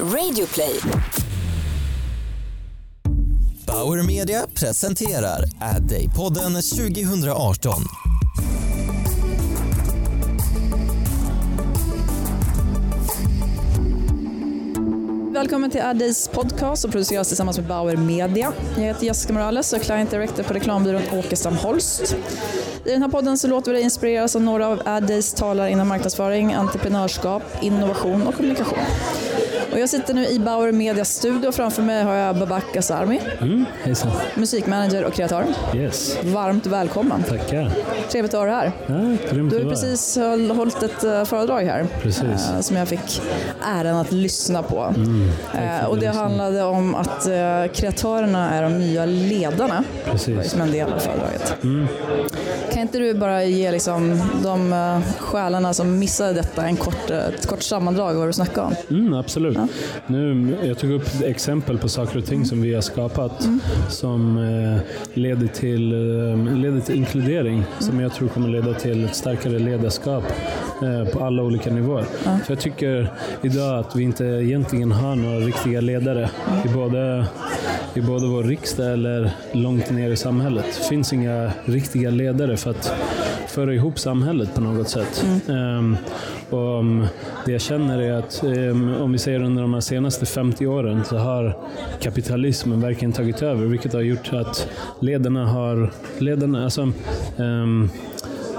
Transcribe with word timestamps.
Radioplay. 0.00 0.80
Bauer 3.66 4.02
Media 4.02 4.46
presenterar 4.54 5.44
Ad 5.60 5.82
Day-podden 5.88 6.52
2018. 6.52 7.72
Välkommen 15.32 15.70
till 15.70 15.80
Addays 15.80 16.28
podcast 16.28 16.82
som 16.82 16.90
produceras 16.90 17.28
tillsammans 17.28 17.58
med 17.58 17.66
Bauer 17.66 17.96
Media. 17.96 18.52
Jag 18.76 18.82
heter 18.82 19.06
Jessica 19.06 19.32
Morales 19.32 19.72
och 19.72 19.78
är 19.78 19.82
Client 19.82 20.10
Director 20.10 20.42
på 20.42 20.54
reklambyrån 20.54 21.02
Åkestam 21.12 21.56
Holst. 21.56 22.16
I 22.84 22.90
den 22.90 23.02
här 23.02 23.08
podden 23.08 23.38
så 23.38 23.48
låter 23.48 23.70
vi 23.70 23.76
dig 23.76 23.84
inspireras 23.84 24.36
av 24.36 24.42
några 24.42 24.66
av 24.66 24.82
Addays 24.84 25.34
talare 25.34 25.70
inom 25.70 25.88
marknadsföring, 25.88 26.54
entreprenörskap, 26.54 27.42
innovation 27.62 28.26
och 28.26 28.34
kommunikation. 28.34 28.78
Och 29.74 29.80
jag 29.80 29.88
sitter 29.88 30.14
nu 30.14 30.26
i 30.26 30.38
Bauer 30.38 30.72
Medias 30.72 31.14
studio 31.14 31.52
framför 31.52 31.82
mig 31.82 32.02
har 32.04 32.14
jag 32.14 32.36
Babak 32.36 32.76
Asarmi, 32.76 33.20
Mm, 33.40 33.64
hejsan. 33.84 34.10
musikmanager 34.34 35.04
och 35.04 35.12
kreatör. 35.14 35.44
Yes. 35.74 36.16
Varmt 36.24 36.66
välkommen. 36.66 37.22
Tackar. 37.22 37.70
Trevligt 38.10 38.34
att 38.34 38.40
ha 38.40 38.46
dig 38.46 38.54
här. 38.54 38.72
Ja, 38.86 38.94
grymt 39.32 39.50
Du 39.50 39.58
har 39.64 39.70
precis 39.70 40.18
hållit 40.56 40.82
ett 40.82 41.04
eh, 41.04 41.24
föredrag 41.24 41.62
här 41.62 41.86
Precis. 42.02 42.24
eh, 42.54 42.60
som 42.60 42.76
jag 42.76 42.88
fick 42.88 43.22
äran 43.76 43.96
att 43.96 44.12
lyssna 44.12 44.62
på. 44.62 44.80
Mm, 44.96 45.28
Eh, 45.54 45.84
och 45.86 45.96
det 45.98 46.06
lyssna. 46.06 46.22
handlade 46.22 46.62
om 46.62 46.94
att 46.94 47.26
eh, 47.26 47.72
kreatörerna 47.74 48.50
är 48.54 48.62
de 48.62 48.78
nya 48.78 49.04
ledarna 49.06 49.84
Precis. 50.10 50.50
som 50.50 50.60
en 50.60 50.72
del 50.72 50.92
av 50.92 50.98
föredraget. 50.98 51.54
Mm. 51.62 51.86
Kan 52.72 52.82
inte 52.82 52.98
du 52.98 53.14
bara 53.14 53.44
ge 53.44 53.70
liksom, 53.70 54.20
de 54.42 54.72
uh, 54.72 55.00
själarna 55.18 55.74
som 55.74 55.98
missade 55.98 56.32
detta 56.32 56.62
en 56.66 56.76
kort, 56.76 57.10
eh, 57.10 57.18
ett 57.26 57.46
kort 57.46 57.62
sammandrag 57.62 58.08
av 58.10 58.16
vad 58.16 58.28
du 58.28 58.32
snackade 58.32 58.66
om? 58.66 58.74
Mm, 58.90 59.14
absolut. 59.14 59.58
Nu, 60.06 60.56
jag 60.64 60.78
tog 60.78 60.90
upp 60.90 61.08
exempel 61.24 61.78
på 61.78 61.88
saker 61.88 62.18
och 62.18 62.26
ting 62.26 62.44
som 62.44 62.62
vi 62.62 62.74
har 62.74 62.80
skapat 62.80 63.48
som 63.88 64.36
eh, 64.36 64.80
leder, 65.14 65.46
till, 65.46 65.92
eh, 65.92 66.56
leder 66.56 66.80
till 66.80 66.94
inkludering 66.94 67.64
som 67.78 68.00
jag 68.00 68.14
tror 68.14 68.28
kommer 68.28 68.48
leda 68.48 68.74
till 68.74 69.04
ett 69.04 69.16
starkare 69.16 69.58
ledarskap 69.58 70.24
eh, 70.82 71.12
på 71.12 71.24
alla 71.24 71.42
olika 71.42 71.70
nivåer. 71.70 72.04
För 72.22 72.44
jag 72.48 72.60
tycker 72.60 73.12
idag 73.42 73.78
att 73.78 73.96
vi 73.96 74.02
inte 74.02 74.24
egentligen 74.24 74.92
har 74.92 75.16
några 75.16 75.38
riktiga 75.38 75.80
ledare 75.80 76.30
i 76.64 76.68
både, 76.68 77.26
i 77.94 78.00
både 78.00 78.26
vår 78.26 78.42
riksdag 78.42 78.92
eller 78.92 79.30
långt 79.52 79.90
ner 79.90 80.10
i 80.10 80.16
samhället. 80.16 80.64
Det 80.78 80.88
finns 80.88 81.12
inga 81.12 81.50
riktiga 81.64 82.10
ledare 82.10 82.56
för 82.56 82.70
att 82.70 82.94
föra 83.48 83.74
ihop 83.74 83.98
samhället 83.98 84.54
på 84.54 84.60
något 84.60 84.88
sätt. 84.88 85.26
Ehm, 85.48 85.96
och 86.54 86.84
det 87.46 87.52
jag 87.52 87.60
känner 87.60 87.98
är 87.98 88.12
att 88.12 88.42
ehm, 88.42 88.94
om 88.94 89.12
vi 89.12 89.18
säger 89.18 89.42
under 89.42 89.62
de 89.62 89.82
senaste 89.82 90.26
50 90.26 90.66
åren 90.66 91.04
så 91.04 91.16
har 91.16 91.56
kapitalismen 92.00 92.80
verkligen 92.80 93.12
tagit 93.12 93.42
över, 93.42 93.66
vilket 93.66 93.92
har 93.92 94.00
gjort 94.00 94.32
att 94.32 94.68
ledarna 95.00 95.46
har, 95.46 95.90
ledarna, 96.18 96.64
alltså, 96.64 96.92
um, 97.36 97.90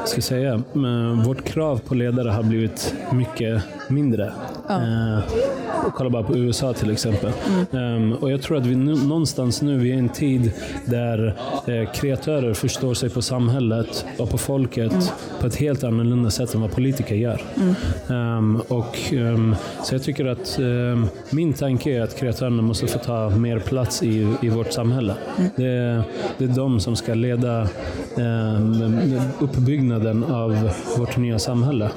ska 0.05 0.21
säga, 0.21 0.53
eh, 0.53 1.25
vårt 1.25 1.43
krav 1.43 1.81
på 1.87 1.95
ledare 1.95 2.29
har 2.29 2.43
blivit 2.43 2.95
mycket 3.11 3.63
mindre. 3.89 4.33
Eh, 4.69 5.17
och 5.17 5.64
kolla 5.93 6.09
bara 6.09 6.23
på 6.23 6.37
USA 6.37 6.73
till 6.73 6.91
exempel. 6.91 7.31
Ehm, 7.71 8.13
och 8.13 8.31
Jag 8.31 8.41
tror 8.41 8.57
att 8.57 8.65
vi 8.65 8.75
nu, 8.75 8.95
någonstans 8.95 9.61
nu, 9.61 9.77
vi 9.77 9.89
är 9.91 9.95
i 9.95 9.97
en 9.99 10.09
tid 10.09 10.51
där 10.85 11.35
eh, 11.67 11.91
kreatörer 11.91 12.53
förstår 12.53 12.93
sig 12.93 13.09
på 13.09 13.21
samhället 13.21 14.05
och 14.17 14.29
på 14.29 14.37
folket 14.37 15.13
på 15.41 15.47
ett 15.47 15.55
helt 15.55 15.83
annorlunda 15.83 16.29
sätt 16.31 16.53
än 16.53 16.61
vad 16.61 16.71
politiker 16.71 17.15
gör. 17.15 17.41
Ehm, 18.09 18.61
och, 18.67 18.97
ehm, 19.13 19.55
så 19.83 19.95
jag 19.95 20.03
tycker 20.03 20.25
att 20.25 20.59
ehm, 20.59 21.07
min 21.29 21.53
tanke 21.53 21.91
är 21.97 22.01
att 22.01 22.15
kreatörerna 22.19 22.61
måste 22.61 22.87
få 22.87 22.99
ta 22.99 23.29
mer 23.29 23.59
plats 23.59 24.03
i, 24.03 24.27
i 24.41 24.49
vårt 24.49 24.71
samhälle. 24.73 25.13
Det, 25.55 25.65
är- 25.67 26.03
det 26.37 26.43
är 26.43 26.47
de 26.49 26.79
som 26.79 26.95
ska 26.95 27.13
leda 27.13 27.67
ehm, 28.17 29.09
uppbyggnaden 29.39 30.23
av 30.23 30.69
vårt 30.97 31.17
nya 31.17 31.39
samhälle. 31.39 31.89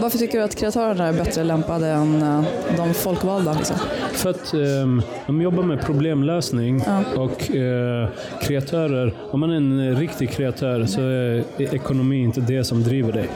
Varför 0.00 0.18
tycker 0.18 0.38
du 0.38 0.44
att 0.44 0.54
kreatörerna 0.56 1.06
är 1.06 1.12
bättre 1.12 1.44
lämpade 1.44 1.86
än 1.88 2.22
eh, 2.22 2.44
de 2.76 2.94
folkvalda? 2.94 3.31
Liksom? 3.38 3.76
För 4.12 4.30
att 4.30 4.54
ehm, 4.54 5.02
de 5.26 5.42
jobbar 5.42 5.62
med 5.62 5.80
problemlösning 5.80 6.82
och 7.16 7.50
eh, 7.50 8.08
kreatörer, 8.42 9.14
om 9.30 9.40
man 9.40 9.50
är 9.50 9.56
en 9.56 9.96
riktig 9.96 10.30
kreatör 10.30 10.86
så 10.86 11.00
är 11.00 11.74
ekonomi 11.74 12.22
inte 12.22 12.40
det 12.40 12.64
som 12.64 12.82
driver 12.82 13.12
dig. 13.12 13.28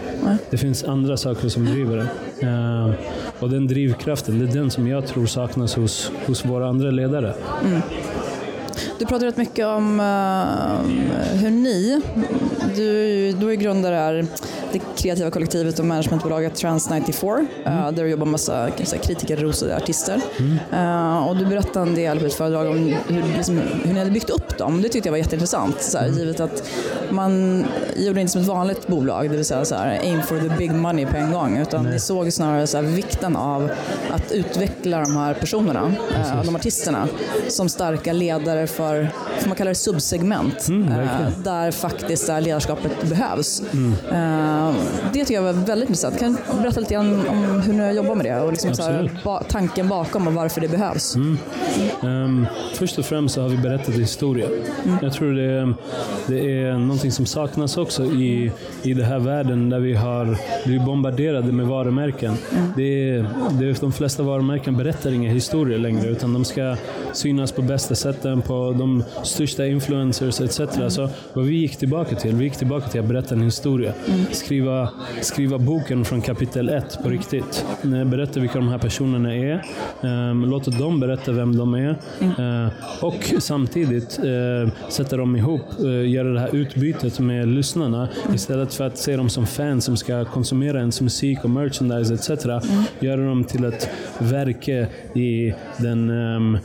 Det 0.51 0.57
finns 0.57 0.85
andra 0.85 1.17
saker 1.17 1.49
som 1.49 1.65
driver 1.65 1.97
dig. 1.97 2.07
Ehm, 2.41 2.93
och 3.41 3.51
den 3.51 3.67
drivkraften, 3.67 4.39
det 4.39 4.45
är 4.45 4.53
den 4.53 4.71
som 4.71 4.89
jag 4.89 5.07
tror 5.07 5.27
saknas 5.27 5.75
hos, 5.75 6.13
hos 6.27 6.45
våra 6.45 6.69
andra 6.69 6.91
ledare. 6.91 7.35
Du 8.99 9.07
pratar 9.07 9.27
rätt 9.27 9.37
mycket 9.37 9.67
om 9.67 10.01
eh, 10.01 11.37
hur 11.39 11.51
ni, 11.51 12.01
du, 12.77 13.33
du 13.33 13.51
är 13.51 13.55
grundare 13.55 13.95
här, 13.95 14.27
det 14.79 15.03
kreativa 15.03 15.31
kollektivet 15.31 15.79
och 15.79 15.85
managementbolaget 15.85 16.55
Trans 16.55 16.91
94 16.91 17.47
eh, 17.65 17.91
där 17.91 18.03
du 18.03 18.09
jobbar 18.09 18.27
med 18.27 18.33
massa 18.33 18.71
säga, 18.85 19.03
kritikerrosade 19.03 19.77
artister. 19.77 20.21
Eh, 20.73 21.29
och 21.29 21.37
du 21.37 21.47
berättade 21.47 21.89
en 21.89 21.95
del 21.95 22.21
på 22.21 22.27
ett 22.27 22.35
föredrag 22.35 22.67
om 22.67 22.95
hur, 23.09 23.37
liksom, 23.37 23.61
hur 23.85 23.93
ni 23.93 23.99
hade 23.99 24.11
byggt 24.11 24.31
upp 24.31 24.59
dem. 24.59 24.83
Det 24.83 24.89
tyckte 24.89 25.09
jag 25.09 25.13
var 25.13 25.19
jätteintressant. 25.19 25.83
Så 25.83 25.99
här, 25.99 26.09
Givet 26.09 26.41
att 26.41 26.69
man 27.11 27.65
gjorde 27.97 28.21
inte 28.21 28.33
som 28.33 28.41
ett 28.41 28.49
vanligt 28.49 28.87
bolag, 28.87 29.31
det 29.31 29.37
vill 29.37 29.45
säga 29.45 29.65
så 29.65 29.75
här, 29.75 29.99
aim 30.03 30.23
for 30.23 30.39
the 30.39 30.57
big 30.59 30.73
money 30.75 31.07
på 31.07 31.17
en 31.17 31.33
gång. 31.33 31.59
Utan 31.59 31.85
ni 31.85 31.99
såg 31.99 32.33
snarare 32.33 32.67
så 32.67 32.77
här, 32.77 32.85
vikten 32.85 33.37
av 33.37 33.71
att 34.11 34.33
utveckla 34.33 35.01
de 35.01 35.17
här 35.17 35.35
personerna, 35.35 35.93
eh, 36.15 36.45
de 36.45 36.57
artisterna, 36.57 37.09
som 37.49 37.69
starka 37.69 38.13
ledare 38.13 38.67
för, 38.67 39.09
får 39.41 39.49
man 39.49 39.57
kalla 39.57 39.69
det 39.69 39.75
subsegment, 39.75 40.69
Mm, 40.69 40.93
eh, 40.93 41.29
där 41.45 41.71
faktiskt 41.71 42.27
det 42.27 42.33
här 42.33 42.41
ledarskapet 42.41 43.09
behövs. 43.09 43.63
Eh, 44.13 44.66
det 45.13 45.19
tycker 45.21 45.35
jag 45.35 45.43
var 45.43 45.53
väldigt 45.53 45.89
intressant. 45.89 46.19
Kan 46.19 46.33
du 46.57 46.63
berätta 46.63 46.81
lite 46.81 46.95
grann 46.95 47.27
om 47.29 47.61
hur 47.61 47.73
ni 47.73 47.93
jobbar 47.97 48.15
med 48.15 48.27
det 48.27 48.41
och 48.41 48.51
liksom 48.51 48.75
så 48.75 48.83
här, 48.83 49.11
ba- 49.25 49.43
tanken 49.43 49.89
bakom 49.89 50.27
och 50.27 50.33
varför 50.35 50.61
det 50.61 50.69
behövs? 50.69 51.17
Ehm, 52.03 52.47
först 52.75 52.99
och 52.99 53.05
främst 53.05 53.35
så 53.35 53.43
har 53.43 53.49
vi 53.49 53.57
berättat 53.57 53.95
historia. 53.95 54.47
Jag 55.03 55.13
tror 55.13 55.33
det 55.35 55.75
det 56.27 56.63
är 56.63 56.79
någonting 56.79 57.13
som 57.13 57.27
saknas 57.27 57.77
också 57.77 58.05
i, 58.05 58.53
i 58.83 58.95
den 58.95 59.05
här 59.05 59.19
världen 59.19 59.71
där 59.71 59.81
vi 59.81 59.95
har 59.95 60.39
blivit 60.65 60.85
bombarderade 60.87 61.53
med 61.53 61.67
varumärken. 61.67 62.35
Det 62.77 63.11
är, 63.11 63.27
det 63.59 63.65
är, 63.71 63.77
de 63.81 63.93
flesta 63.93 64.23
varumärken 64.23 64.77
berättar 64.77 65.11
inga 65.13 65.31
historier 65.31 65.79
längre 65.79 66.09
utan 66.09 66.33
de 66.33 66.45
ska 66.45 66.77
synas 67.13 67.53
på 67.53 67.63
bästa 67.63 67.95
sätten 67.95 68.43
på 68.43 68.75
de 68.79 69.05
största 69.25 69.67
influencers 69.67 70.41
etc. 70.41 70.61
Så 70.89 71.09
vad 71.33 71.45
vi 71.45 71.55
gick 71.55 71.77
tillbaka 71.77 72.17
till, 72.17 72.35
vi 72.35 72.45
gick 72.45 72.57
tillbaka 72.57 72.89
till 72.89 73.01
att 73.01 73.07
berätta 73.07 73.35
en 73.35 73.43
historia. 73.43 73.93
Skriva, 74.33 74.56
skriva 75.21 75.59
boken 75.59 76.05
från 76.05 76.21
kapitel 76.21 76.69
ett 76.69 76.99
på 77.03 77.09
riktigt. 77.09 77.65
Eh, 77.85 78.05
berätta 78.05 78.41
vilka 78.41 78.59
de 78.59 78.69
här 78.69 78.79
personerna 78.79 79.35
är. 79.35 79.63
Ehm, 80.03 80.45
låt 80.45 80.67
låta 80.67 80.79
dem 80.79 81.01
berätta 81.01 81.33
vem 81.33 81.57
de 81.57 81.75
är. 81.75 81.91
Eh, 82.21 82.73
och 83.01 83.33
samtidigt 83.39 84.19
eh, 84.19 84.73
sätta 84.89 85.17
dem 85.17 85.37
ihop, 85.37 85.61
göra 86.07 86.33
det 86.33 86.41
här 86.41 86.57
utbytet 86.57 87.19
med 87.19 87.49
lyssnarna. 87.49 88.09
Istället 88.35 88.75
för 88.75 88.87
att 88.87 88.99
se 88.99 89.17
dem 89.17 89.29
som 89.29 89.47
fans 89.47 89.85
som 89.85 89.97
ska 89.97 90.25
konsumera 90.25 90.79
ens 90.79 91.01
musik 91.01 91.45
och 91.45 91.51
merchandise 91.51 92.15
etc. 92.15 92.47
Göra 93.01 93.27
dem 93.27 93.45
till 93.45 93.65
ett 93.65 93.91
verke 94.19 94.89
i 95.15 95.55
den, 95.79 96.11
ehm, 96.11 96.59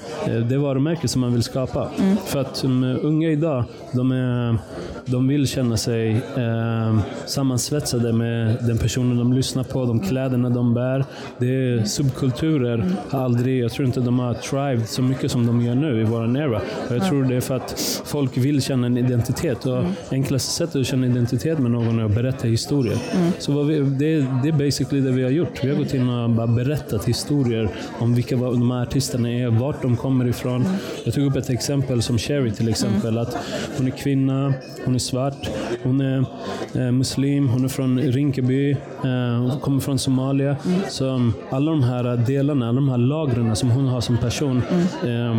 det 0.49 0.57
varumärke 0.57 1.07
som 1.07 1.21
man 1.21 1.33
vill 1.33 1.43
skapa. 1.43 1.89
För 2.25 2.39
att 2.39 2.63
unga 3.01 3.29
idag, 3.29 3.63
de, 3.91 4.11
är, 4.11 4.57
de 5.05 5.27
vill 5.27 5.47
känna 5.47 5.77
sig 5.77 6.21
ehm, 6.37 7.01
sammansvetsade 7.25 7.80
med 8.13 8.57
den 8.67 8.77
personen 8.77 9.17
de 9.17 9.33
lyssnar 9.33 9.63
på, 9.63 9.85
de 9.85 9.99
kläderna 9.99 10.49
de 10.49 10.73
bär. 10.73 11.05
Det 11.37 11.45
är 11.47 11.83
subkulturer 11.83 12.85
har 13.09 13.19
aldrig, 13.23 13.63
jag 13.63 13.71
tror 13.71 13.85
inte 13.87 13.99
de 13.99 14.19
har 14.19 14.33
thrived 14.33 14.87
så 14.89 15.01
mycket 15.01 15.31
som 15.31 15.45
de 15.47 15.61
gör 15.61 15.75
nu 15.75 16.01
i 16.01 16.03
vår 16.03 16.37
era. 16.37 16.61
Och 16.89 16.95
jag 16.95 17.05
tror 17.05 17.23
det 17.23 17.35
är 17.35 17.41
för 17.41 17.55
att 17.55 18.01
folk 18.05 18.37
vill 18.37 18.61
känna 18.61 18.87
en 18.87 18.97
identitet. 18.97 19.65
Och 19.65 19.83
enklaste 20.11 20.51
sättet 20.51 20.75
att 20.75 20.85
känna 20.87 21.07
identitet 21.07 21.59
med 21.59 21.71
någon 21.71 21.99
är 21.99 22.03
att 22.05 22.15
berätta 22.15 22.47
historier. 22.47 22.97
Så 23.39 23.51
vad 23.51 23.67
vi, 23.67 23.79
det, 23.79 24.13
är- 24.13 24.41
det 24.43 24.49
är 24.49 24.53
basically 24.65 25.01
det 25.01 25.11
vi 25.11 25.23
har 25.23 25.29
gjort. 25.31 25.63
Vi 25.63 25.69
har 25.69 25.77
gått 25.77 25.93
in 25.93 26.09
och 26.09 26.29
bara 26.29 26.47
berättat 26.47 27.05
historier 27.05 27.69
om 27.99 28.15
vilka 28.15 28.35
de 28.35 28.71
här 28.71 28.81
artisterna 28.81 29.31
är, 29.31 29.47
vart 29.47 29.81
de 29.81 29.97
kommer 29.97 30.27
ifrån. 30.27 30.65
Jag 31.05 31.13
tog 31.13 31.25
upp 31.25 31.35
ett 31.35 31.49
exempel 31.49 32.01
som 32.01 32.17
Sherry 32.17 32.51
till 32.51 32.69
exempel. 32.69 33.17
Att 33.17 33.37
hon 33.77 33.87
är 33.87 33.91
kvinna, 33.91 34.53
hon 34.85 34.95
är 34.95 34.99
svart, 34.99 35.49
hon 35.83 36.01
är 36.01 36.25
eh, 36.75 36.91
muslim, 36.91 37.47
hon 37.49 37.60
är 37.63 37.69
från 37.69 37.99
Rinkeby, 37.99 38.71
eh, 38.71 38.77
hon 39.39 39.59
kommer 39.59 39.81
från 39.81 39.99
Somalia. 39.99 40.55
Så 40.89 41.05
um, 41.05 41.33
alla 41.49 41.71
de 41.71 41.83
här 41.83 42.17
delarna, 42.17 42.69
alla 42.69 42.75
de 42.75 42.89
här 42.89 42.97
lagren 42.97 43.55
som 43.55 43.71
hon 43.71 43.87
har 43.87 44.01
som 44.01 44.17
person, 44.17 44.61
eh, 45.03 45.37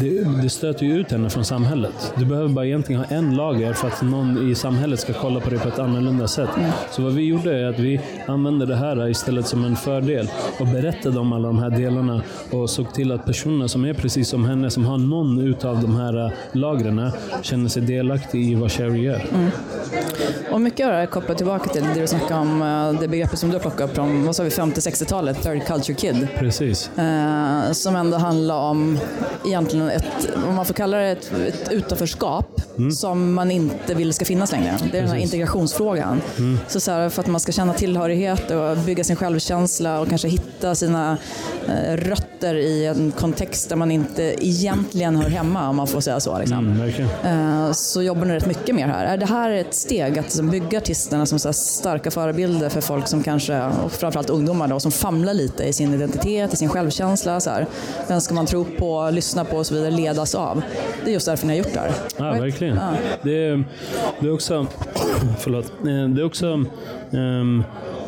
det, 0.00 0.42
det 0.42 0.50
stöter 0.50 0.86
ju 0.86 1.00
ut 1.00 1.10
henne 1.10 1.30
från 1.30 1.44
samhället. 1.44 2.14
Du 2.16 2.24
behöver 2.24 2.48
bara 2.48 2.66
egentligen 2.66 3.00
ha 3.00 3.16
en 3.16 3.36
lager 3.36 3.72
för 3.72 3.88
att 3.88 4.02
någon 4.02 4.50
i 4.50 4.54
samhället 4.54 5.00
ska 5.00 5.12
kolla 5.12 5.40
på 5.40 5.50
dig 5.50 5.58
på 5.58 5.68
ett 5.68 5.78
annorlunda 5.78 6.28
sätt. 6.28 6.50
Så 6.90 7.02
vad 7.02 7.12
vi 7.12 7.22
gjorde 7.22 7.58
är 7.58 7.68
att 7.68 7.78
vi 7.78 8.00
använde 8.26 8.66
det 8.66 8.76
här 8.76 9.08
istället 9.08 9.46
som 9.46 9.64
en 9.64 9.76
fördel 9.76 10.28
och 10.60 10.66
berättade 10.66 11.18
om 11.18 11.32
alla 11.32 11.48
de 11.48 11.58
här 11.58 11.70
delarna 11.70 12.22
och 12.50 12.70
såg 12.70 12.94
till 12.94 13.12
att 13.12 13.26
personerna 13.26 13.68
som 13.68 13.84
är 13.84 13.94
precis 13.94 14.28
som 14.28 14.44
henne, 14.44 14.70
som 14.70 14.84
har 14.84 14.98
någon 14.98 15.38
utav 15.38 15.82
de 15.82 15.96
här 15.96 16.26
eh, 16.26 16.32
lagren, 16.52 17.10
känner 17.42 17.68
sig 17.68 17.82
delaktig 17.82 18.52
i 18.52 18.54
vad 18.54 18.72
Sherry 18.72 19.00
gör. 19.00 19.22
Mm. 19.34 19.50
Och 20.52 20.60
mycket 20.60 20.86
av 20.86 20.92
det 20.92 20.98
här 20.98 21.06
kopplar 21.32 21.58
tillbaka 21.58 21.72
till 21.72 21.82
det 21.82 22.00
du 22.00 22.06
snackade 22.06 22.40
om, 22.40 22.62
eh, 22.62 23.00
det 23.00 23.08
begreppet 23.08 23.38
som 23.38 23.48
du 23.48 23.54
har 23.54 23.60
plockat 23.60 23.90
upp 23.90 23.94
från 23.94 24.26
vad 24.26 24.36
sa 24.36 24.42
vi, 24.42 24.50
50-60-talet, 24.50 25.42
third 25.42 25.66
culture 25.66 25.94
kid. 25.94 26.28
Precis. 26.38 26.90
Eh, 26.98 27.72
som 27.72 27.96
ändå 27.96 28.16
handlar 28.16 28.54
om 28.54 28.98
egentligen 29.46 29.90
ett, 29.90 30.28
om 30.48 30.54
man 30.54 30.64
får 30.66 30.74
kalla 30.74 30.96
det 30.96 31.08
ett, 31.08 31.32
ett 31.32 31.72
utanförskap 31.72 32.60
som 32.96 33.34
man 33.34 33.50
inte 33.50 33.94
vill 33.94 34.12
ska 34.12 34.24
finnas 34.24 34.52
längre. 34.52 34.78
Det 34.92 34.98
är 34.98 35.02
den 35.02 35.10
här 35.10 35.18
integrationsfrågan. 35.18 36.20
Så, 36.68 36.80
så 36.80 36.90
här, 36.90 37.08
för 37.08 37.22
att 37.22 37.28
man 37.28 37.40
ska 37.40 37.52
känna 37.52 37.74
tillhörighet 37.74 38.50
och 38.50 38.76
bygga 38.76 39.04
sin 39.04 39.16
självkänsla 39.16 40.00
och 40.00 40.08
kanske 40.08 40.28
hitta 40.28 40.74
sina 40.74 41.18
eh, 41.68 41.96
rötter 41.96 42.31
i 42.46 42.86
en 42.86 43.12
kontext 43.18 43.68
där 43.68 43.76
man 43.76 43.90
inte 43.90 44.22
egentligen 44.38 45.16
hör 45.16 45.28
hemma, 45.28 45.68
om 45.68 45.76
man 45.76 45.86
får 45.86 46.00
säga 46.00 46.20
så. 46.20 46.38
Liksom. 46.38 46.58
Mm, 46.58 46.78
verkligen. 46.78 47.10
Eh, 47.24 47.72
så 47.72 48.02
jobbar 48.02 48.24
ni 48.24 48.34
rätt 48.34 48.46
mycket 48.46 48.74
mer 48.74 48.86
här. 48.86 49.04
Är 49.04 49.16
det 49.16 49.26
här 49.26 49.50
ett 49.50 49.74
steg 49.74 50.18
att 50.18 50.24
liksom 50.24 50.50
bygga 50.50 50.78
artisterna 50.78 51.26
som 51.26 51.38
så 51.38 51.52
starka 51.52 52.10
förebilder 52.10 52.68
för 52.68 52.80
folk 52.80 53.08
som 53.08 53.22
kanske, 53.22 53.62
och 53.84 53.92
framförallt 53.92 54.30
ungdomar 54.30 54.68
då, 54.68 54.80
som 54.80 54.92
famlar 54.92 55.34
lite 55.34 55.64
i 55.64 55.72
sin 55.72 55.94
identitet, 55.94 56.52
i 56.52 56.56
sin 56.56 56.68
självkänsla. 56.68 57.40
Så 57.40 57.50
här. 57.50 57.66
Vem 58.08 58.20
ska 58.20 58.34
man 58.34 58.46
tro 58.46 58.64
på, 58.78 59.10
lyssna 59.12 59.44
på 59.44 59.56
och 59.56 59.66
så 59.66 59.74
vidare, 59.74 59.90
ledas 59.90 60.34
av. 60.34 60.62
Det 61.04 61.10
är 61.10 61.14
just 61.14 61.26
därför 61.26 61.46
ni 61.46 61.52
har 61.52 61.58
gjort 61.58 61.74
det 61.74 61.80
här. 61.80 61.92
Ja, 62.16 62.24
Right? 62.24 62.42
verkligen. 62.42 62.76
Ja. 62.76 62.92
Det, 63.22 63.46
är, 63.46 63.64
det 64.20 64.26
är 64.26 64.32
också, 64.34 64.66
förlåt, 65.38 65.72
Eh, 65.82 66.08
det 66.08 66.20
är 66.20 66.24
också 66.24 66.46
ehm, 67.12 67.64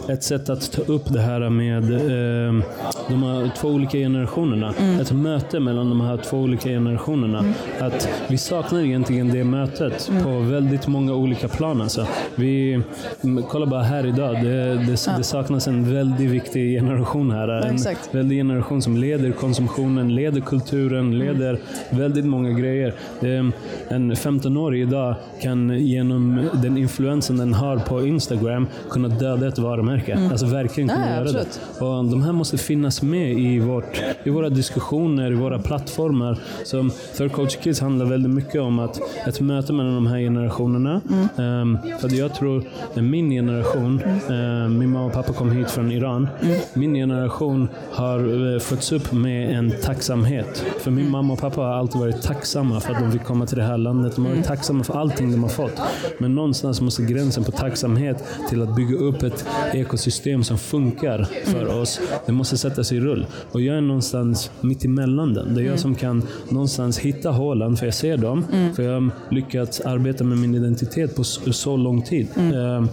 ett 0.08 0.22
sätt 0.22 0.48
att 0.48 0.72
ta 0.72 0.82
upp 0.82 1.12
det 1.12 1.20
här 1.20 1.50
med 1.50 1.84
ehm, 1.84 2.62
de 3.08 3.22
här 3.22 3.50
två 3.56 3.68
olika 3.68 3.98
generationerna. 3.98 4.74
Ett 5.00 5.12
möte 5.12 5.60
mellan 5.60 5.88
de 5.88 6.00
här 6.00 6.16
två 6.16 6.38
olika 6.38 6.68
generationerna. 6.68 7.44
Att 7.80 8.08
vi 8.28 8.38
saknar 8.38 8.80
egentligen 8.80 9.28
det 9.28 9.44
mötet 9.44 10.10
på 10.22 10.38
väldigt 10.38 10.86
många 10.86 11.14
olika 11.14 11.48
plan. 11.48 11.80
Alltså. 11.80 12.06
Vi, 12.34 12.82
m, 13.24 13.44
kolla 13.48 13.66
bara 13.66 13.82
här 13.82 14.06
idag. 14.06 14.34
Det, 14.42 14.74
det, 14.74 15.16
det 15.16 15.24
saknas 15.24 15.68
en 15.68 15.94
väldigt 15.94 16.30
viktig 16.30 16.78
generation 16.80 17.30
här. 17.30 17.48
En 17.48 17.74
exakt. 17.74 18.14
väldig 18.14 18.38
generation 18.38 18.82
som 18.82 18.96
leder 18.96 19.32
konsumtionen, 19.32 20.14
leder 20.14 20.40
kulturen, 20.40 21.18
leder 21.18 21.58
väldigt 21.90 22.24
många 22.24 22.50
grejer. 22.50 22.94
Är 23.20 23.52
en 23.88 24.14
15-årig 24.14 24.82
idag 24.82 25.14
kan 25.42 25.78
genom 25.78 26.48
den 26.62 26.78
influensen 26.78 27.36
den 27.36 27.54
har 27.54 27.76
på 27.76 28.06
Instagram 28.06 28.66
kunna 28.90 29.08
döda 29.08 29.48
ett 29.48 29.58
varumärke. 29.58 29.93
Alltså 30.30 30.46
verkligen 30.46 30.88
kunna 30.88 31.10
Ja, 31.10 31.16
göra 31.16 31.32
det. 31.32 31.46
Och 31.84 32.04
de 32.04 32.22
här 32.22 32.32
måste 32.32 32.58
finnas 32.58 33.02
med 33.02 33.32
i, 33.32 33.58
vårt, 33.58 34.02
i 34.24 34.30
våra 34.30 34.48
diskussioner, 34.48 35.32
i 35.32 35.34
våra 35.34 35.58
plattformar. 35.58 36.38
Så 36.64 36.88
Third 37.16 37.32
Culture 37.32 37.62
Kids 37.62 37.80
handlar 37.80 38.06
väldigt 38.06 38.32
mycket 38.32 38.60
om 38.60 38.78
att 38.78 39.00
ett 39.26 39.40
möte 39.40 39.72
mellan 39.72 39.94
de 39.94 40.06
här 40.06 40.18
generationerna. 40.18 41.00
Ehm, 41.38 41.78
för 42.00 42.06
att 42.06 42.12
jag 42.12 42.34
tror 42.34 42.64
att 42.94 43.02
min 43.04 43.30
generation, 43.30 44.00
ehm, 44.30 44.78
min 44.78 44.90
mamma 44.90 45.06
och 45.06 45.12
pappa 45.12 45.32
kom 45.32 45.52
hit 45.52 45.70
från 45.70 45.92
Iran. 45.92 46.28
Min 46.74 46.94
generation 46.94 47.68
har 47.92 48.54
eh, 48.54 48.60
fötts 48.60 48.92
upp 48.92 49.12
med 49.12 49.58
en 49.58 49.72
tacksamhet. 49.82 50.64
För 50.80 50.90
min 50.90 51.10
mamma 51.10 51.32
och 51.32 51.38
pappa 51.40 51.60
har 51.60 51.72
alltid 51.72 52.00
varit 52.00 52.22
tacksamma 52.22 52.80
för 52.80 52.92
att 52.94 53.00
de 53.00 53.12
fick 53.12 53.24
komma 53.24 53.46
till 53.46 53.56
det 53.56 53.62
här 53.64 53.78
landet. 53.78 54.14
De 54.16 54.24
har 54.26 54.32
varit 54.32 54.44
tacksamma 54.46 54.84
för 54.84 54.94
allting 54.94 55.32
de 55.32 55.42
har 55.42 55.50
fått. 55.50 55.80
Men 56.18 56.34
någonstans 56.34 56.80
måste 56.80 57.02
gränsen 57.02 57.44
på 57.44 57.50
tacksamhet 57.52 58.24
till 58.48 58.62
att 58.62 58.76
bygga 58.76 58.96
upp 58.96 59.22
ett 59.22 59.46
ekosystem 59.84 60.44
som 60.44 60.58
funkar 60.58 61.26
för 61.44 61.80
oss, 61.80 62.00
det 62.26 62.32
måste 62.32 62.58
sättas 62.58 62.92
i 62.92 63.00
rull. 63.00 63.26
Och 63.52 63.60
jag 63.60 63.76
är 63.76 63.80
någonstans 63.80 64.50
mitt 64.60 64.84
emellan 64.84 65.34
den. 65.34 65.54
Det 65.54 65.62
är 65.62 65.66
jag 65.66 65.78
som 65.78 65.94
kan 65.94 66.22
någonstans 66.48 66.98
hitta 66.98 67.30
hålen, 67.30 67.76
för 67.76 67.86
jag 67.86 67.94
ser 67.94 68.16
dem. 68.16 68.44
För 68.76 68.82
jag 68.82 68.92
har 68.92 69.10
lyckats 69.30 69.80
arbeta 69.80 70.24
med 70.24 70.38
min 70.38 70.54
identitet 70.54 71.16
på 71.16 71.24
så 71.24 71.76
lång 71.76 72.02
tid. 72.02 72.28
Ehm, 72.36 72.88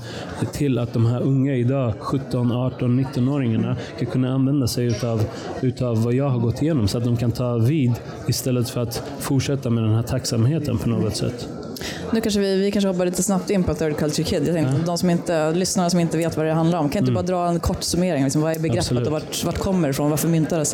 till 0.54 0.80
att 0.80 0.94
de 0.94 1.06
här 1.06 1.22
unga 1.22 1.56
idag, 1.56 1.94
17, 2.00 2.52
18, 2.52 3.00
19-åringarna, 3.00 3.76
ska 3.96 4.06
kunna 4.06 4.34
använda 4.34 4.68
sig 4.68 4.86
utav, 4.86 5.24
utav 5.62 6.04
vad 6.04 6.14
jag 6.14 6.30
har 6.30 6.40
gått 6.40 6.62
igenom. 6.62 6.88
Så 6.88 6.98
att 6.98 7.04
de 7.04 7.18
kan 7.18 7.32
ta 7.32 7.58
vid 7.58 7.92
istället 8.28 8.70
för 8.70 8.82
att 8.82 9.04
fortsätta 9.20 9.70
med 9.70 9.84
den 9.84 9.94
här 9.94 10.04
tacksamheten 10.04 10.78
på 10.78 10.90
något 10.90 11.16
sätt. 11.16 11.50
Nu 12.14 12.22
kanske 12.22 12.40
vi, 12.40 12.56
vi 12.56 12.72
kanske 12.72 12.88
hoppar 12.88 13.06
lite 13.06 13.24
snabbt 13.24 13.50
in 13.50 13.64
på 13.64 13.74
Third 13.74 13.98
Culture 13.98 14.24
Kid. 14.24 14.48
Jag 14.48 14.56
tänkte, 14.56 14.76
de 14.86 14.98
som 14.98 15.10
inte, 15.10 15.52
lyssnare 15.54 15.90
som 15.90 16.00
inte 16.00 16.18
vet 16.18 16.38
vad 16.38 16.46
det 16.46 16.54
handlar 16.54 16.80
om, 16.80 16.90
kan 16.90 17.00
inte 17.00 17.12
bara 17.12 17.24
dra 17.24 17.48
en 17.48 17.60
kort 17.60 17.84
summering? 17.84 18.24
Liksom, 18.24 18.42
vad 18.42 18.52
är 18.52 18.60
begreppet 18.60 18.92
Mm. 18.92 19.04
Absolut. 19.04 19.08
och 19.08 19.14
vart, 19.14 19.44
vart 19.46 19.58
kommer 19.58 19.88
det 19.88 19.92
ifrån? 19.92 20.10
Varför 20.10 20.28
myntades 20.28 20.72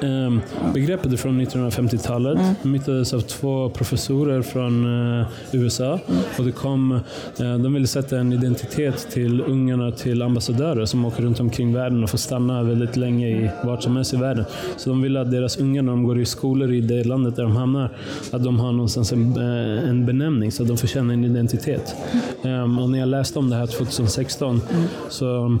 det? 0.00 0.06
Um, 0.06 0.40
begreppet 0.74 1.12
är 1.12 1.16
från 1.16 1.40
1950-talet. 1.40 2.38
Det 2.62 2.68
myntades 2.68 3.14
av 3.14 3.20
två 3.20 3.68
professorer 3.70 4.42
från 4.42 4.84
eh, 5.20 5.26
USA. 5.52 5.98
Och 6.38 6.44
det 6.44 6.52
kom, 6.52 6.92
eh, 6.92 7.00
de 7.38 7.74
ville 7.74 7.86
sätta 7.86 8.18
en 8.18 8.32
identitet 8.32 9.10
till 9.10 9.40
ungarna 9.40 9.92
till 9.92 10.22
ambassadörer 10.22 10.84
som 10.86 11.04
åker 11.04 11.22
runt 11.22 11.40
omkring 11.40 11.72
världen 11.74 12.04
och 12.04 12.10
får 12.10 12.18
stanna 12.18 12.62
väldigt 12.62 12.96
länge 12.96 13.28
i 13.28 13.50
vart 13.64 13.82
som 13.82 13.96
helst 13.96 14.14
i 14.14 14.16
världen. 14.16 14.44
Så 14.76 14.90
de 14.90 15.02
ville 15.02 15.20
att 15.20 15.30
deras 15.30 15.56
ungar 15.56 15.82
när 15.82 15.92
de 15.92 16.02
går 16.04 16.20
i 16.20 16.26
skolor 16.26 16.72
i 16.72 16.80
det 16.80 17.04
landet 17.04 17.36
där 17.36 17.42
de 17.42 17.56
hamnar, 17.56 17.90
att 18.32 18.44
de 18.44 18.60
har 18.60 18.72
någonstans 18.72 19.12
en, 19.12 19.36
eh, 19.36 19.88
en 19.88 20.06
benämning 20.06 20.49
så 20.50 20.62
att 20.62 20.68
de 20.68 20.76
får 20.76 20.88
känna 20.88 21.12
en 21.12 21.24
identitet. 21.24 21.94
Um, 22.42 22.78
och 22.78 22.90
när 22.90 22.98
jag 22.98 23.08
läste 23.08 23.38
om 23.38 23.50
det 23.50 23.56
här 23.56 23.66
2016 23.66 24.60
så 25.08 25.58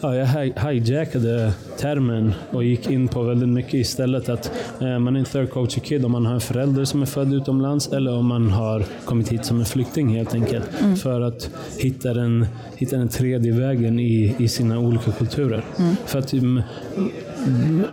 Ja, 0.00 0.14
jag 0.16 0.26
hi- 0.26 0.70
hijackade 0.70 1.52
termen 1.80 2.34
och 2.50 2.64
gick 2.64 2.90
in 2.90 3.08
på 3.08 3.22
väldigt 3.22 3.48
mycket 3.48 3.74
istället. 3.74 4.28
Att 4.28 4.52
eh, 4.80 4.98
man 4.98 5.16
är 5.16 5.20
en 5.20 5.24
third 5.26 5.50
culture 5.50 5.80
kid 5.86 6.04
om 6.04 6.12
man 6.12 6.26
har 6.26 6.34
en 6.34 6.40
förälder 6.40 6.84
som 6.84 7.02
är 7.02 7.06
född 7.06 7.34
utomlands 7.34 7.88
eller 7.92 8.12
om 8.12 8.26
man 8.26 8.50
har 8.50 8.84
kommit 9.04 9.28
hit 9.28 9.44
som 9.44 9.58
en 9.58 9.64
flykting 9.64 10.08
helt 10.16 10.34
enkelt. 10.34 10.64
För 11.02 11.20
att 11.20 11.50
hitta 11.78 12.14
den, 12.14 12.46
hitta 12.76 12.96
den 12.96 13.08
tredje 13.08 13.52
vägen 13.52 14.00
i, 14.00 14.34
i 14.38 14.48
sina 14.48 14.78
olika 14.78 15.10
kulturer. 15.12 15.64
För 16.06 16.18
att 16.18 16.32
mm, 16.32 16.62
mm, 16.96 17.10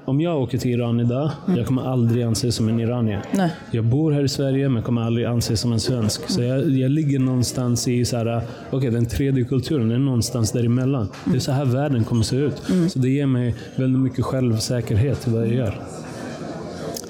om 0.06 0.22
jag 0.22 0.42
åker 0.42 0.58
till 0.58 0.72
Iran 0.72 1.00
idag, 1.00 1.32
jag 1.58 1.68
kommer 1.68 1.92
aldrig 1.92 2.24
anses 2.24 2.56
som 2.56 2.70
en 2.70 2.80
iranier. 2.80 3.22
Nej. 3.32 3.52
Jag 3.72 3.86
bor 3.86 4.12
här 4.12 4.24
i 4.24 4.30
Sverige 4.30 4.70
men 4.70 4.84
kommer 4.84 5.02
aldrig 5.02 5.26
anses 5.26 5.60
som 5.60 5.74
en 5.74 5.80
svensk. 5.80 6.30
Så 6.30 6.42
jag, 6.42 6.70
jag 6.70 6.92
ligger 6.92 7.20
någonstans 7.20 7.88
i 7.88 8.06
så 8.06 8.18
här, 8.18 8.42
okej 8.72 8.92
den 8.92 9.06
tredje 9.06 9.44
kulturen 9.44 9.92
är 9.92 9.98
någonstans 9.98 10.52
däremellan. 10.52 11.08
Det 11.26 11.36
är 11.36 11.40
så 11.40 11.52
här 11.52 11.66
världen 11.66 12.04
kommer 12.04 12.24
se 12.24 12.36
ut. 12.36 12.62
Så 12.90 13.00
det 13.00 13.10
ger 13.10 13.26
mig 13.26 13.56
väldigt 13.76 14.02
mycket 14.02 14.26
självsäkerhet 14.26 15.28
i 15.28 15.32
vad 15.32 15.42
jag 15.42 15.54
gör. 15.54 15.76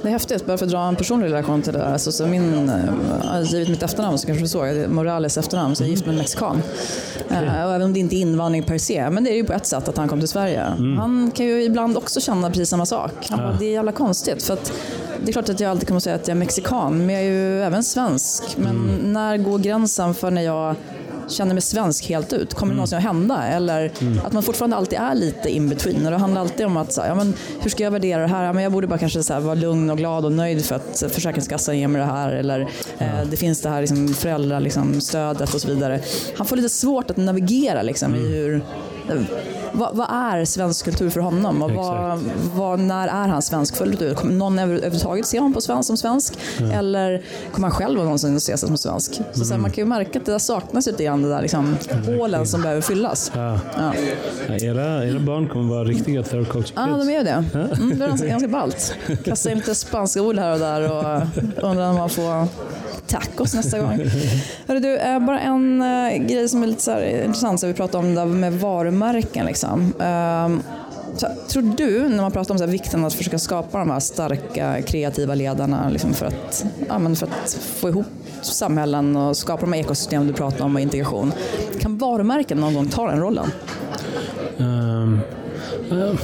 Det 0.03 0.09
är 0.09 0.11
häftigt, 0.11 0.45
bara 0.45 0.57
för 0.57 0.65
att 0.65 0.71
dra 0.71 0.87
en 0.87 0.95
personlig 0.95 1.27
relation 1.27 1.61
till 1.61 1.73
det 1.73 1.79
där. 1.79 1.93
Alltså, 1.93 2.11
så 2.11 2.27
min, 2.27 2.69
äh, 2.69 3.41
givet 3.43 3.69
mitt 3.69 3.83
efternamn 3.83 4.17
så 4.17 4.27
kanske 4.27 4.43
du 4.43 4.47
såg, 4.47 4.89
Morales 4.89 5.37
efternamn, 5.37 5.75
så 5.75 5.83
jag 5.83 5.87
är 5.87 5.91
gift 5.91 6.05
med 6.05 6.13
en 6.13 6.17
mexikan. 6.17 6.61
Eh, 7.29 7.65
och 7.65 7.73
även 7.73 7.81
om 7.81 7.93
det 7.93 7.99
inte 7.99 8.15
är 8.15 8.17
invandring 8.17 8.63
per 8.63 8.77
se, 8.77 9.09
men 9.09 9.23
det 9.23 9.29
är 9.29 9.35
ju 9.35 9.43
på 9.43 9.53
ett 9.53 9.65
sätt 9.65 9.87
att 9.87 9.97
han 9.97 10.07
kom 10.07 10.19
till 10.19 10.29
Sverige. 10.29 10.63
Han 10.97 11.31
kan 11.35 11.45
ju 11.45 11.63
ibland 11.63 11.97
också 11.97 12.21
känna 12.21 12.49
precis 12.49 12.69
samma 12.69 12.85
sak. 12.85 13.11
Han 13.29 13.39
bara, 13.39 13.53
det 13.53 13.65
är 13.65 13.71
jävla 13.71 13.91
konstigt. 13.91 14.43
För 14.43 14.53
att, 14.53 14.71
det 15.23 15.31
är 15.31 15.33
klart 15.33 15.49
att 15.49 15.59
jag 15.59 15.71
alltid 15.71 15.87
kommer 15.87 15.97
att 15.97 16.03
säga 16.03 16.15
att 16.15 16.27
jag 16.27 16.35
är 16.35 16.39
mexikan, 16.39 16.97
men 16.97 17.09
jag 17.09 17.23
är 17.23 17.29
ju 17.29 17.63
även 17.63 17.83
svensk. 17.83 18.43
Men 18.57 18.99
när 19.03 19.37
går 19.37 19.59
gränsen 19.59 20.13
för 20.13 20.31
när 20.31 20.41
jag 20.41 20.75
känner 21.27 21.53
mig 21.53 21.61
svensk 21.61 22.09
helt 22.09 22.33
ut? 22.33 22.53
Kommer 22.53 22.73
det 22.73 22.75
någonsin 22.75 22.97
att 22.97 23.03
hända? 23.03 23.43
Eller 23.47 23.91
att 24.23 24.33
man 24.33 24.43
fortfarande 24.43 24.75
alltid 24.75 24.99
är 24.99 25.15
lite 25.15 25.49
in 25.49 25.69
between. 25.69 26.05
Och 26.05 26.11
det 26.11 26.17
handlar 26.17 26.41
alltid 26.41 26.65
om 26.65 26.77
att, 26.77 26.93
så 26.93 27.01
här, 27.01 27.07
ja, 27.07 27.15
men, 27.15 27.33
hur 27.61 27.69
ska 27.69 27.83
jag 27.83 27.91
värdera 27.91 28.21
det 28.21 28.27
här? 28.27 28.45
Ja, 28.45 28.53
men 28.53 28.63
jag 28.63 28.71
borde 28.71 28.87
bara 28.87 28.99
kanske 28.99 29.23
så 29.23 29.33
här, 29.33 29.39
vara 29.39 29.55
lugn 29.55 29.89
och 29.89 29.97
glad 29.97 30.25
och 30.25 30.31
nöjd 30.31 30.65
för 30.65 30.75
att 30.75 31.03
Försäkringskassan 31.09 31.79
ger 31.79 31.87
mig 31.87 32.01
det 32.01 32.07
här. 32.07 32.31
Eller 32.31 32.59
eh, 32.97 33.07
det 33.31 33.37
finns 33.37 33.61
det 33.61 33.69
här 33.69 33.81
liksom, 33.81 34.13
föräldrastödet 34.13 34.63
liksom, 35.39 35.55
och 35.55 35.61
så 35.61 35.67
vidare. 35.67 35.99
Han 36.37 36.47
får 36.47 36.55
lite 36.55 36.69
svårt 36.69 37.11
att 37.11 37.17
navigera 37.17 37.81
liksom, 37.81 38.15
i 38.15 38.19
hur 38.19 38.63
vad, 39.71 39.95
vad 39.95 40.07
är 40.11 40.45
svensk 40.45 40.85
kultur 40.85 41.09
för 41.09 41.19
honom? 41.19 41.61
Och 41.61 41.71
vad, 41.71 42.19
vad, 42.55 42.79
när 42.79 43.07
är 43.07 43.27
han 43.27 43.41
svensk 43.41 43.75
fullt 43.75 44.01
ut? 44.01 44.17
Kommer 44.17 44.33
någon 44.33 44.59
över- 44.59 44.75
överhuvudtaget 44.75 45.25
se 45.25 45.39
honom 45.39 45.53
på 45.53 45.61
svensk 45.61 45.87
som 45.87 45.97
svensk? 45.97 46.33
Eller 46.73 47.21
kommer 47.51 47.67
han 47.67 47.77
själv 47.77 47.99
någonsin 48.03 48.39
se 48.39 48.57
sig 48.57 48.67
som 48.67 48.77
svensk? 48.77 49.21
Så, 49.33 49.45
så 49.45 49.53
här, 49.53 49.61
man 49.61 49.71
kan 49.71 49.81
ju 49.83 49.85
märka 49.89 50.19
att 50.19 50.25
det 50.25 50.31
där 50.31 50.39
saknas 50.39 50.85
lite 50.87 51.03
grann, 51.03 51.21
det 51.21 51.29
där 51.29 51.41
liksom, 51.41 51.77
hålen 52.05 52.45
som 52.47 52.61
behöver 52.61 52.81
fyllas. 52.81 53.31
Ja. 53.35 53.59
Ja. 53.77 53.93
Ja, 54.47 54.55
Era, 54.55 55.05
era 55.07 55.19
barn 55.19 55.47
kommer 55.49 55.69
vara 55.75 55.83
riktiga 55.83 56.23
third 56.23 56.51
kids. 56.53 56.73
Ja, 56.75 56.87
de 56.87 57.09
är 57.09 57.17
ju 57.17 57.23
det. 57.23 57.45
Mm, 57.53 57.99
det 57.99 58.05
är 58.05 58.07
ganska, 58.07 58.27
ganska 58.27 58.47
ballt. 58.47 58.95
Kasta 59.25 59.51
in 59.51 59.57
lite 59.57 59.75
spanska 59.75 60.21
ord 60.21 60.37
här 60.37 60.53
och 60.53 60.59
där 60.59 60.91
och 60.91 61.69
undrar 61.69 61.89
om 61.89 61.95
man 61.95 62.09
får 62.09 62.47
tacos 63.07 63.53
nästa 63.53 63.79
gång. 63.79 63.99
Hörru 64.67 64.79
du, 64.79 64.97
eh, 64.97 65.19
bara 65.19 65.39
en 65.39 65.81
uh, 65.81 66.27
grej 66.27 66.49
som 66.49 66.63
är 66.63 66.67
lite 66.67 66.81
så 66.81 66.91
här 66.91 67.23
intressant, 67.23 67.59
så 67.59 67.67
vi 67.67 67.73
pratade 67.73 68.07
om 68.07 68.15
det 68.15 68.25
med 68.25 68.53
varumärken. 68.53 69.45
Liksom. 69.45 69.81
Uh, 69.81 70.59
så, 71.17 71.27
tror 71.47 71.63
du, 71.77 72.09
när 72.09 72.21
man 72.21 72.31
pratar 72.31 72.53
om 72.53 72.57
så 72.57 72.63
här, 72.63 72.71
vikten 72.71 73.05
att 73.05 73.13
försöka 73.13 73.39
skapa 73.39 73.79
de 73.79 73.89
här 73.89 73.99
starka 73.99 74.81
kreativa 74.81 75.35
ledarna 75.35 75.89
liksom 75.89 76.13
för, 76.13 76.25
att, 76.25 76.65
ja, 76.87 76.99
men 76.99 77.15
för 77.15 77.27
att 77.27 77.53
få 77.53 77.89
ihop 77.89 78.05
samhällen 78.41 79.15
och 79.15 79.37
skapa 79.37 79.61
de 79.61 79.73
här 79.73 79.79
ekosystem 79.79 80.27
du 80.27 80.33
pratar 80.33 80.65
om 80.65 80.75
och 80.75 80.81
integration. 80.81 81.33
Kan 81.79 81.97
varumärken 81.97 82.57
någon 82.57 82.73
gång 82.73 82.87
ta 82.87 83.07
den 83.07 83.19
rollen? 83.19 83.51
Um, 84.57 85.19
uh, 85.91 86.15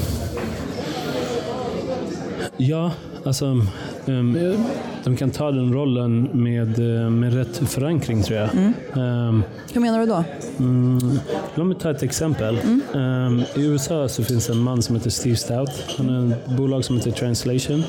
ja, 2.58 2.92
alltså 3.26 3.46
um, 4.06 4.38
de 5.04 5.16
kan 5.16 5.32
ta 5.32 5.52
den 5.52 5.74
rollen 5.74 6.30
med, 6.34 6.80
eh, 6.80 7.10
med 7.10 7.34
rätt 7.34 7.58
förankring 7.58 8.24
tror 8.24 8.40
jag. 8.40 8.50
Mm. 8.54 8.74
Um, 8.94 9.44
Hur 9.74 9.82
menar 9.82 10.00
du 10.00 10.06
då? 10.06 10.24
Mm, 10.60 11.20
låt 11.56 11.68
mig 11.68 11.78
ta 11.78 11.92
ett 11.92 12.04
exempel. 12.04 12.60
Mm. 12.60 12.82
Um, 12.94 13.40
I 13.56 13.66
USA 13.66 14.08
så 14.08 14.24
finns 14.24 14.50
en 14.50 14.58
man 14.58 14.82
som 14.82 14.96
heter 14.96 15.10
Steve 15.10 15.36
Stout. 15.36 15.70
Han 15.98 16.10
har 16.10 16.32
ett 16.32 16.58
bolag 16.58 16.86
som 16.86 16.98
heter 16.98 17.12
Translation. 17.12 17.84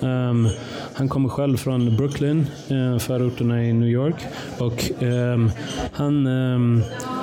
Um, 0.00 0.48
han 0.94 1.08
kommer 1.08 1.28
själv 1.28 1.56
från 1.56 1.96
Brooklyn, 1.96 2.46
uh, 2.70 2.98
förorterna 2.98 3.64
i 3.64 3.72
New 3.72 3.88
York. 3.88 4.26
Och 4.58 4.84
han 5.92 6.26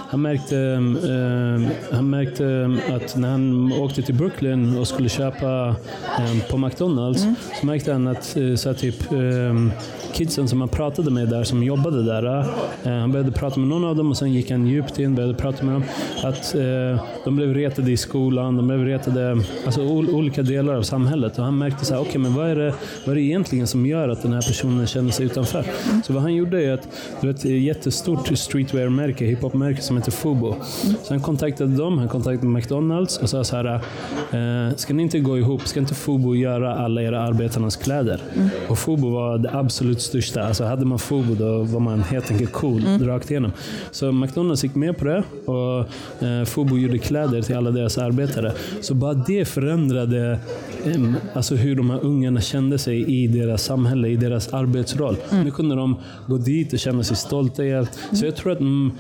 han 0.08 0.22
märkte, 0.22 0.56
uh, 0.56 1.68
han 1.92 2.10
märkte 2.10 2.72
att 2.96 3.16
när 3.18 3.30
han 3.30 3.74
åkte 3.74 4.02
till 4.02 4.16
Brooklyn 4.16 4.78
och 4.78 4.88
skulle 4.88 5.10
köpa 5.10 5.68
um, 5.70 6.42
på 6.52 6.58
McDonalds 6.58 7.24
mm. 7.24 7.36
så 7.60 7.66
märkte 7.66 7.94
han 7.94 8.08
att 8.08 8.38
uh, 8.38 8.56
så 8.56 8.74
typ 8.74 9.12
um, 9.12 9.72
kidsen 10.14 10.48
som 10.48 10.62
han 10.62 10.70
pratade 10.70 11.12
med 11.12 11.30
där, 11.30 11.44
som 11.44 11.64
jobbade 11.64 12.04
där. 12.04 12.26
Uh, 12.26 12.46
han 12.84 13.12
började 13.12 13.32
prata 13.32 13.60
med 13.60 13.70
någon 13.70 13.86
av 13.86 13.96
dem 13.96 14.10
och 14.10 14.18
sen 14.18 14.34
gick 14.34 14.52
han 14.52 14.68
djupt 14.68 15.00
in, 15.00 15.16
började 15.16 15.34
prata 15.34 15.66
med 15.66 15.76
dem. 15.76 15.84
Att 16.24 16.56
uh, 16.56 17.02
de 17.24 17.36
blev 17.36 17.54
retade 17.54 17.92
i 17.92 17.98
skolan, 17.98 18.58
de 18.58 18.68
blev 18.68 18.86
retade, 18.86 19.38
alltså 19.66 19.82
olika 19.84 20.42
delar 20.42 20.74
av 20.74 20.82
samhället. 20.82 21.38
Och 21.38 21.46
han 21.46 21.58
märkte 21.58 21.86
så 21.86 21.94
här, 21.94 22.02
okay, 22.02 22.18
men 22.18 22.34
vad 22.34 22.50
är, 22.50 22.56
det, 22.56 22.74
vad 23.06 23.12
är 23.12 23.16
det 23.16 23.22
egentligen 23.22 23.68
som 23.68 23.86
gör 23.86 24.10
att 24.10 24.22
den 24.22 24.34
här 24.34 24.42
personen 24.42 24.88
känner 24.88 25.12
sig 25.12 25.26
utanför? 25.26 25.66
Mm. 25.90 26.04
Så 26.04 26.14
vad 26.14 26.22
han 26.22 26.36
gjorde 26.36 26.66
är 26.66 26.74
att, 26.74 26.88
det 27.22 27.28
var 27.28 27.34
ett 27.34 27.46
jättestort 27.46 28.28
streetwear-märke, 28.38 29.26
hiphop-märke 29.26 29.82
som 29.82 29.95
heter 29.98 30.12
Fubo. 30.12 30.48
Mm. 30.48 30.96
Han 31.10 31.20
kontaktade 31.20 31.76
dem, 31.76 31.98
han 31.98 32.08
kontaktade 32.10 32.48
McDonalds 32.48 33.18
och 33.18 33.30
sa 33.30 33.44
så 33.44 33.56
här, 33.56 33.76
uh, 33.76 34.76
ska 34.76 34.94
ni 34.94 35.04
inte 35.04 35.20
gå 35.20 35.38
ihop, 35.38 35.68
ska 35.68 35.80
inte 35.80 35.96
Fubo 35.96 36.36
göra 36.36 36.76
alla 36.76 37.02
era 37.02 37.22
arbetarnas 37.22 37.76
kläder? 37.76 38.22
Mm. 38.36 38.50
Och 38.70 38.80
Fubo 38.80 39.10
var 39.10 39.38
det 39.38 39.50
absolut 39.54 40.02
största. 40.02 40.44
Alltså 40.44 40.64
hade 40.64 40.86
man 40.86 41.00
Fubo 41.00 41.36
då 41.36 41.64
var 41.64 41.80
man 41.80 42.04
helt 42.04 42.32
enkelt 42.32 42.52
cool 42.52 42.86
mm. 42.86 43.08
rakt 43.08 43.32
igenom. 43.32 43.52
Så 43.92 44.12
McDonalds 44.12 44.64
gick 44.64 44.76
med 44.76 44.98
på 44.98 45.06
det 45.06 45.24
och 45.46 45.80
eh, 46.28 46.46
Fubo 46.46 46.78
gjorde 46.78 46.98
kläder 46.98 47.42
till 47.42 47.56
alla 47.56 47.72
deras 47.72 47.98
arbetare. 47.98 48.52
Så 48.82 48.94
bara 48.94 49.14
det 49.14 49.46
förändrade 49.46 50.40
eh, 50.86 51.14
alltså 51.34 51.56
hur 51.56 51.76
de 51.76 51.90
här 51.90 52.06
ungarna 52.06 52.42
kände 52.42 52.78
sig 52.78 53.24
i 53.24 53.28
deras 53.28 53.64
samhälle, 53.64 54.08
i 54.08 54.16
deras 54.16 54.54
arbetsroll. 54.54 55.16
Mm. 55.32 55.44
Nu 55.44 55.52
kunde 55.52 55.76
de 55.76 55.96
gå 56.28 56.38
dit 56.38 56.74
och 56.74 56.80
känna 56.80 57.04
sig 57.04 57.18
stolta. 57.18 57.64
Så 58.12 58.26
jag 58.26 58.36
tror 58.36 58.52
att 58.52 58.60
mm, 58.60 58.92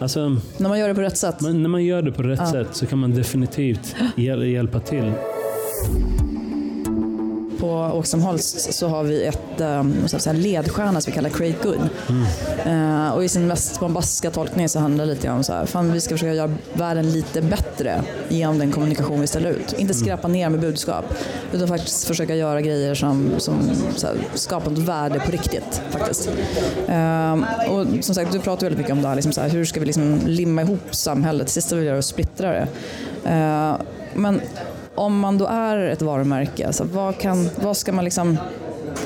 alltså, 0.00 0.11
när 0.20 0.68
man 0.68 0.78
gör 0.78 0.88
det 0.88 0.94
på 0.94 1.00
rätt 1.00 1.18
sätt? 1.18 1.40
Man, 1.40 1.62
när 1.62 1.68
man 1.68 1.84
gör 1.84 2.02
det 2.02 2.12
på 2.12 2.22
rätt 2.22 2.40
ja. 2.42 2.50
sätt 2.50 2.68
så 2.72 2.86
kan 2.86 2.98
man 2.98 3.14
definitivt 3.14 3.96
hjäl 4.16 4.42
hjälpa 4.42 4.80
till 4.80 5.12
på 7.62 7.90
Åkström 7.94 8.22
Holst 8.22 8.74
så 8.74 8.88
har 8.88 9.04
vi 9.04 9.24
ett 9.24 9.60
um, 9.60 10.06
ledstjärna 10.32 11.00
som 11.00 11.10
vi 11.10 11.14
kallar 11.14 11.30
Create 11.30 11.58
Good. 11.62 11.88
Mm. 12.08 13.04
Uh, 13.06 13.10
och 13.10 13.24
i 13.24 13.28
sin 13.28 13.46
mest 13.46 13.80
bombastiska 13.80 14.30
tolkning 14.30 14.68
så 14.68 14.78
handlar 14.78 15.06
det 15.06 15.14
lite 15.14 15.30
om 15.30 15.44
så 15.44 15.52
här, 15.52 15.66
fan 15.66 15.92
vi 15.92 16.00
ska 16.00 16.14
försöka 16.14 16.34
göra 16.34 16.54
världen 16.72 17.12
lite 17.12 17.42
bättre 17.42 18.02
genom 18.28 18.58
den 18.58 18.72
kommunikation 18.72 19.20
vi 19.20 19.26
ställer 19.26 19.50
ut. 19.50 19.72
Inte 19.72 19.80
mm. 19.82 19.94
skräpa 19.94 20.28
ner 20.28 20.48
med 20.48 20.60
budskap 20.60 21.04
utan 21.52 21.68
faktiskt 21.68 22.04
försöka 22.04 22.34
göra 22.34 22.60
grejer 22.60 22.94
som, 22.94 23.30
som 23.38 23.54
här, 24.02 24.16
skapar 24.34 24.70
något 24.70 24.78
värde 24.78 25.20
på 25.20 25.30
riktigt. 25.30 25.82
faktiskt. 25.90 26.30
Uh, 26.88 27.32
och 27.70 28.04
som 28.04 28.14
sagt, 28.14 28.32
du 28.32 28.38
pratar 28.38 28.66
väldigt 28.66 28.78
mycket 28.78 28.92
om 28.92 29.02
det 29.02 29.08
här, 29.08 29.14
liksom 29.14 29.32
så 29.32 29.40
här, 29.40 29.48
hur 29.48 29.64
ska 29.64 29.80
vi 29.80 29.86
liksom 29.86 30.20
limma 30.26 30.62
ihop 30.62 30.94
samhället? 30.94 31.46
Det 31.46 31.52
sista 31.52 31.76
vi 31.76 31.88
är 31.88 31.94
att 31.94 32.04
splittra 32.04 32.50
det. 32.50 32.66
Uh, 33.26 33.76
men 34.14 34.40
om 34.94 35.18
man 35.18 35.38
då 35.38 35.46
är 35.46 35.78
ett 35.78 36.02
varumärke, 36.02 36.66
alltså 36.66 36.84
vad, 36.84 37.18
kan, 37.18 37.48
vad 37.62 37.76
ska 37.76 37.92
man 37.92 38.04
liksom 38.04 38.38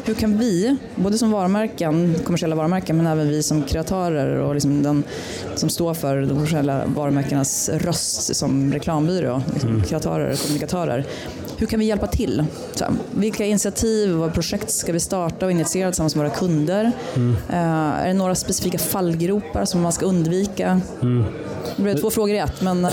hur 0.04 0.14
kan 0.14 0.38
vi, 0.38 0.76
både 0.94 1.18
som 1.18 1.30
varumärken, 1.30 2.14
kommersiella 2.24 2.56
varumärken, 2.56 2.96
men 2.96 3.06
även 3.06 3.28
vi 3.28 3.42
som 3.42 3.62
kreatörer 3.62 4.38
och 4.38 4.54
liksom 4.54 4.82
den 4.82 5.04
som 5.54 5.68
står 5.68 5.94
för 5.94 6.20
de 6.20 6.28
kommersiella 6.28 6.82
varumärkenas 6.86 7.68
röst 7.68 8.36
som 8.36 8.72
reklambyrå, 8.72 9.42
liksom 9.52 9.70
mm. 9.70 9.82
kreatörer 9.82 10.32
och 10.32 10.38
kommunikatörer. 10.38 11.06
Hur 11.56 11.66
kan 11.66 11.80
vi 11.80 11.86
hjälpa 11.86 12.06
till? 12.06 12.44
Så, 12.74 12.84
vilka 13.10 13.44
initiativ 13.44 14.22
och 14.22 14.34
projekt 14.34 14.70
ska 14.70 14.92
vi 14.92 15.00
starta 15.00 15.46
och 15.46 15.52
initiera 15.52 15.90
tillsammans 15.90 16.16
med 16.16 16.24
våra 16.24 16.36
kunder? 16.36 16.92
Mm. 17.14 17.30
Uh, 17.30 18.00
är 18.00 18.06
det 18.06 18.14
några 18.14 18.34
specifika 18.34 18.78
fallgropar 18.78 19.64
som 19.64 19.80
man 19.80 19.92
ska 19.92 20.06
undvika? 20.06 20.80
Mm. 21.02 21.24
Det 21.76 21.82
blev 21.82 21.94
två 21.94 22.11
frågor 22.11 22.35
i 22.35 22.38
ett. 22.38 22.62
Men, 22.62 22.85
uh... 22.85 22.90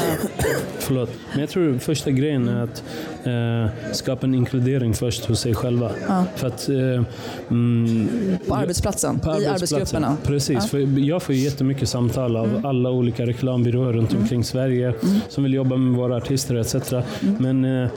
Förlåt. 0.80 1.10
Men 1.32 1.40
jag 1.40 1.50
tror 1.50 1.78
första 1.78 2.12
grejen 2.12 2.48
är 2.48 2.64
att 2.64 2.84
uh, 3.28 3.94
skapa 3.94 4.26
en 4.26 4.36
inkludering 4.36 4.94
först 4.94 5.26
hos 5.26 5.40
sig 5.40 5.56
själva. 5.56 5.92
Ja. 6.08 6.26
För 6.36 6.48
att, 6.48 6.68
mm, 7.50 8.38
på 8.48 8.56
arbetsplatsen? 8.56 9.20
På 9.20 9.42
I 9.42 9.46
arbetsgrupperna? 9.46 10.18
Precis. 10.24 10.56
Ja. 10.56 10.62
För 10.62 11.00
jag 11.00 11.24
får 11.24 11.36
jättemycket 11.36 11.90
samtal 11.90 12.38
av 12.38 12.50
mm. 12.50 12.66
alla 12.66 12.90
olika 12.90 13.26
reklambyråer 13.26 13.94
runt 13.94 14.12
mm. 14.12 14.22
omkring 14.22 14.44
Sverige 14.44 14.88
mm. 14.88 15.20
som 15.30 15.44
vill 15.44 15.54
jobba 15.54 15.78
med 15.78 15.98
våra 15.98 16.18
artister 16.18 16.56
etc. 16.56 16.94
Mm. 16.94 17.36
Men 17.40 17.90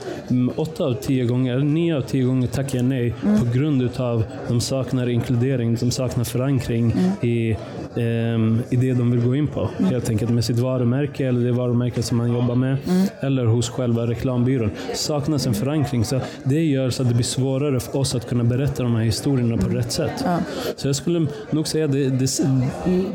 åtta 0.55 0.83
av 0.83 0.93
tio 0.93 1.25
gånger, 1.25 1.59
nio 1.59 1.97
av 1.97 2.01
tio 2.01 2.23
gånger 2.23 2.47
tackar 2.47 2.77
jag 2.77 2.85
nej 2.85 3.13
mm. 3.25 3.39
på 3.39 3.45
grund 3.57 3.81
utav 3.81 4.23
de 4.47 4.61
saknar 4.61 5.09
inkludering, 5.09 5.75
de 5.75 5.91
saknar 5.91 6.23
förankring 6.23 6.93
i, 7.21 7.57
um, 7.95 8.61
i 8.69 8.75
det 8.75 8.93
de 8.93 9.11
vill 9.11 9.21
gå 9.21 9.35
in 9.35 9.47
på. 9.47 9.69
Helt 9.79 10.09
enkelt 10.09 10.31
med 10.31 10.45
sitt 10.45 10.59
varumärke 10.67 11.27
eller 11.27 11.45
det 11.45 11.51
varumärke 11.51 12.03
som 12.03 12.17
man 12.17 12.33
jobbar 12.33 12.55
med. 12.55 12.77
Mm. 12.87 13.07
Eller 13.19 13.45
hos 13.45 13.69
själva 13.69 14.07
reklambyrån. 14.07 14.71
Saknas 14.93 15.47
en 15.47 15.53
förankring. 15.53 16.05
Så 16.05 16.19
det 16.43 16.63
gör 16.63 16.89
så 16.89 17.01
att 17.01 17.09
det 17.09 17.15
blir 17.15 17.25
svårare 17.25 17.79
för 17.79 17.99
oss 17.99 18.15
att 18.15 18.29
kunna 18.29 18.43
berätta 18.43 18.83
de 18.83 18.95
här 18.95 19.03
historierna 19.03 19.57
på 19.57 19.69
rätt 19.69 19.91
sätt. 19.91 20.23
Ja. 20.25 20.39
Så 20.75 20.87
jag 20.87 20.95
skulle 20.95 21.27
nog 21.51 21.67
säga 21.67 21.85
att 21.85 21.91
det, 21.91 22.09
det, 22.09 22.29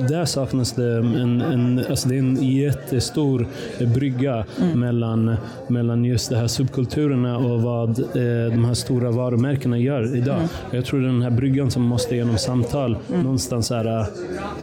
där 0.09 0.25
saknas 0.25 0.73
det 0.73 0.99
en, 0.99 1.41
en, 1.41 1.85
alltså 1.91 2.09
det 2.09 2.15
är 2.15 2.19
en 2.19 2.57
jättestor 2.57 3.47
brygga 3.79 4.45
mm. 4.61 4.81
mellan, 4.81 5.37
mellan 5.69 6.05
just 6.05 6.31
de 6.31 6.37
här 6.37 6.47
subkulturerna 6.47 7.39
och 7.39 7.63
vad 7.63 7.99
eh, 7.99 8.53
de 8.53 8.65
här 8.65 8.75
stora 8.75 9.11
varumärkena 9.11 9.79
gör 9.79 10.17
idag. 10.17 10.37
Mm. 10.37 10.49
Jag 10.71 10.85
tror 10.85 11.01
den 11.01 11.23
här 11.23 11.31
bryggan 11.31 11.71
som 11.71 11.83
måste 11.83 12.17
genom 12.17 12.39
samtal 12.39 12.97
mm. 13.09 13.23
någonstans 13.23 13.71
här, 13.71 14.01
eh, 14.01 14.07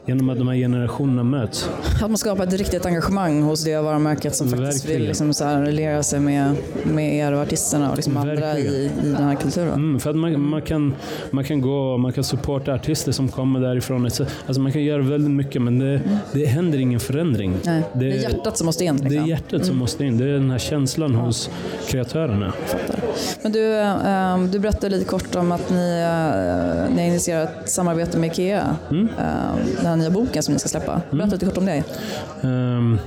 genom 0.06 0.30
att 0.30 0.38
de 0.38 0.48
här 0.48 0.56
generationerna 0.56 1.24
möts. 1.24 1.70
Att 2.04 2.10
man 2.10 2.18
skapar 2.18 2.44
ett 2.44 2.54
riktigt 2.54 2.79
engagemang 2.86 3.42
hos 3.42 3.64
det 3.64 3.82
varumärket 3.82 4.36
som 4.36 4.50
faktiskt 4.50 4.84
Verkligen. 4.84 5.00
vill 5.00 5.08
liksom 5.08 5.34
så 5.34 5.46
här, 5.46 5.62
relera 5.62 6.04
sig 6.04 6.20
med, 6.20 6.56
med 6.84 7.16
er 7.16 7.32
och 7.32 7.42
artisterna 7.42 7.92
och 7.92 7.96
liksom 7.96 8.18
andra 8.18 8.58
i, 8.60 8.86
i 8.86 8.92
den 9.04 9.24
här 9.24 9.36
kulturen. 9.36 9.74
Mm, 9.74 10.00
för 10.00 10.10
att 10.10 10.16
man, 10.16 10.42
man, 10.42 10.62
kan, 10.62 10.96
man 11.32 11.44
kan 11.44 11.62
gå 11.62 11.98
man 11.98 12.14
kan 12.14 12.24
supporta 12.24 12.74
artister 12.74 13.12
som 13.12 13.30
kommer 13.30 13.60
därifrån. 13.60 14.06
Alltså 14.48 14.62
man 14.62 14.72
kan 14.72 14.84
göra 14.84 15.02
väldigt 15.02 15.32
mycket 15.32 15.62
men 15.62 15.80
det, 15.80 16.02
det 16.34 16.46
händer 16.46 16.80
ingen 16.80 17.00
förändring. 17.00 17.54
Nej, 17.64 17.84
det, 17.94 18.00
det, 18.00 18.18
är 18.18 18.22
hjärtat 18.22 18.58
som 18.58 18.66
måste 18.66 18.86
in. 18.86 18.96
Liksom. 18.96 19.10
Det 19.10 19.18
är 19.18 19.28
hjärtat 19.28 19.62
som 19.62 19.70
mm. 19.70 19.78
måste 19.78 20.06
in. 20.06 20.18
Det 20.18 20.26
är 20.26 20.34
den 20.34 20.52
här 20.52 20.58
känslan 20.58 21.14
ja. 21.14 21.20
hos 21.20 21.50
kreatörerna. 21.88 22.54
Men 23.42 23.52
du, 23.52 23.74
um, 23.74 24.52
du 24.52 24.60
berättade 24.60 24.90
lite 24.90 25.06
kort 25.06 25.36
om 25.36 25.52
att 25.52 25.70
ni, 25.70 25.76
uh, 25.76 26.96
ni 26.96 27.02
har 27.02 27.08
initierat 27.08 27.50
ett 27.64 27.70
samarbete 27.70 28.18
med 28.18 28.32
IKEA. 28.32 28.76
Mm. 28.92 29.04
Uh, 29.04 29.10
den 29.76 29.86
här 29.86 29.96
nya 29.96 30.10
boken 30.10 30.44
som 30.44 30.54
ni 30.54 30.60
ska 30.60 30.70
släppa. 30.70 31.02
Berätta 31.12 31.24
mm. 31.24 31.30
lite 31.30 31.46
kort 31.46 31.58
om 31.58 31.66
det. 31.66 31.84
Um, 32.70 33.00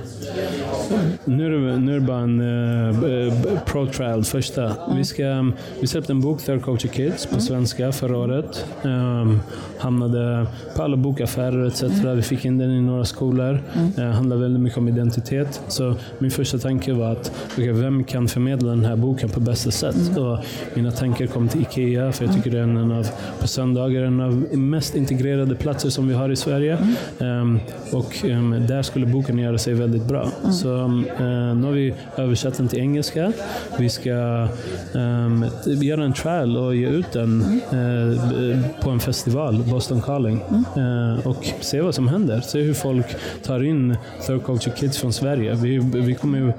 nu, 1.25 1.45
är 1.45 1.49
det, 1.49 1.79
nu 1.79 1.95
är 1.95 1.99
det 1.99 2.05
bara 2.05 2.19
en 2.19 2.41
uh, 2.41 3.59
pro-trial 3.65 4.23
första. 4.23 4.63
Mm. 4.63 4.97
Vi, 4.97 5.05
ska, 5.05 5.51
vi 5.81 5.87
släppte 5.87 6.13
en 6.13 6.21
bok, 6.21 6.41
Third 6.41 6.63
Culture 6.63 6.93
Kids, 6.93 7.25
på 7.25 7.31
mm. 7.31 7.41
svenska 7.41 7.91
förra 7.91 8.17
året. 8.17 8.65
Um, 8.83 9.39
hamnade 9.77 10.47
på 10.75 10.83
alla 10.83 10.97
bokaffärer 10.97 11.67
etc. 11.67 11.83
Mm. 11.83 12.15
Vi 12.15 12.21
fick 12.21 12.45
in 12.45 12.57
den 12.57 12.71
i 12.71 12.81
några 12.81 13.05
skolor. 13.05 13.63
Mm. 13.73 13.91
Uh, 13.97 14.15
handlar 14.15 14.37
väldigt 14.37 14.61
mycket 14.61 14.77
om 14.77 14.87
identitet. 14.87 15.61
Så 15.67 15.95
min 16.19 16.31
första 16.31 16.57
tanke 16.57 16.93
var 16.93 17.11
att 17.11 17.31
okay, 17.53 17.71
vem 17.71 18.03
kan 18.03 18.27
förmedla 18.27 18.69
den 18.69 18.85
här 18.85 18.95
boken 18.95 19.29
på 19.29 19.39
bästa 19.39 19.71
sätt? 19.71 19.95
Mm. 19.95 20.23
Och 20.23 20.39
mina 20.73 20.91
tankar 20.91 21.27
kom 21.27 21.47
till 21.47 21.61
IKEA, 21.61 22.11
för 22.11 22.25
jag 22.25 22.35
tycker 22.35 22.51
det 22.51 22.59
är 22.59 22.63
en 22.63 22.91
av, 22.91 23.07
på 23.39 23.47
söndagar 23.47 24.03
en 24.03 24.21
av 24.21 24.33
mest 24.57 24.95
integrerade 24.95 25.55
platser 25.55 25.89
som 25.89 26.07
vi 26.07 26.13
har 26.13 26.29
i 26.29 26.35
Sverige. 26.35 26.77
Um, 27.19 27.59
och 27.91 28.25
um, 28.25 28.67
där 28.67 28.81
skulle 28.81 29.05
boken 29.05 29.39
göra 29.39 29.57
sig 29.57 29.73
väldigt 29.73 30.07
bra. 30.07 30.31
Mm. 30.41 30.53
Så 30.53 30.69
um, 30.69 31.05
nu 31.19 31.63
har 31.63 31.71
vi 31.71 31.93
översatt 32.17 32.57
den 32.57 32.67
till 32.67 32.79
engelska. 32.79 33.33
Vi 33.79 33.89
ska 33.89 34.47
um, 34.93 35.45
göra 35.65 36.03
en 36.03 36.13
trial 36.13 36.57
och 36.57 36.75
ge 36.75 36.87
ut 36.87 37.11
den 37.11 37.61
uh, 37.73 38.59
på 38.81 38.89
en 38.89 38.99
festival, 38.99 39.63
Boston 39.69 40.01
Calling. 40.01 40.41
Uh, 40.77 41.27
och 41.27 41.45
se 41.61 41.81
vad 41.81 41.95
som 41.95 42.07
händer. 42.07 42.41
Se 42.41 42.61
hur 42.61 42.73
folk 42.73 43.05
tar 43.43 43.63
in 43.63 43.97
Third 44.27 44.43
Culture 44.45 44.75
Kids 44.75 44.97
från 44.97 45.13
Sverige. 45.13 45.55
Vi, 45.55 45.77
vi, 45.77 46.15
kommer 46.15 46.37
ju, 46.37 46.53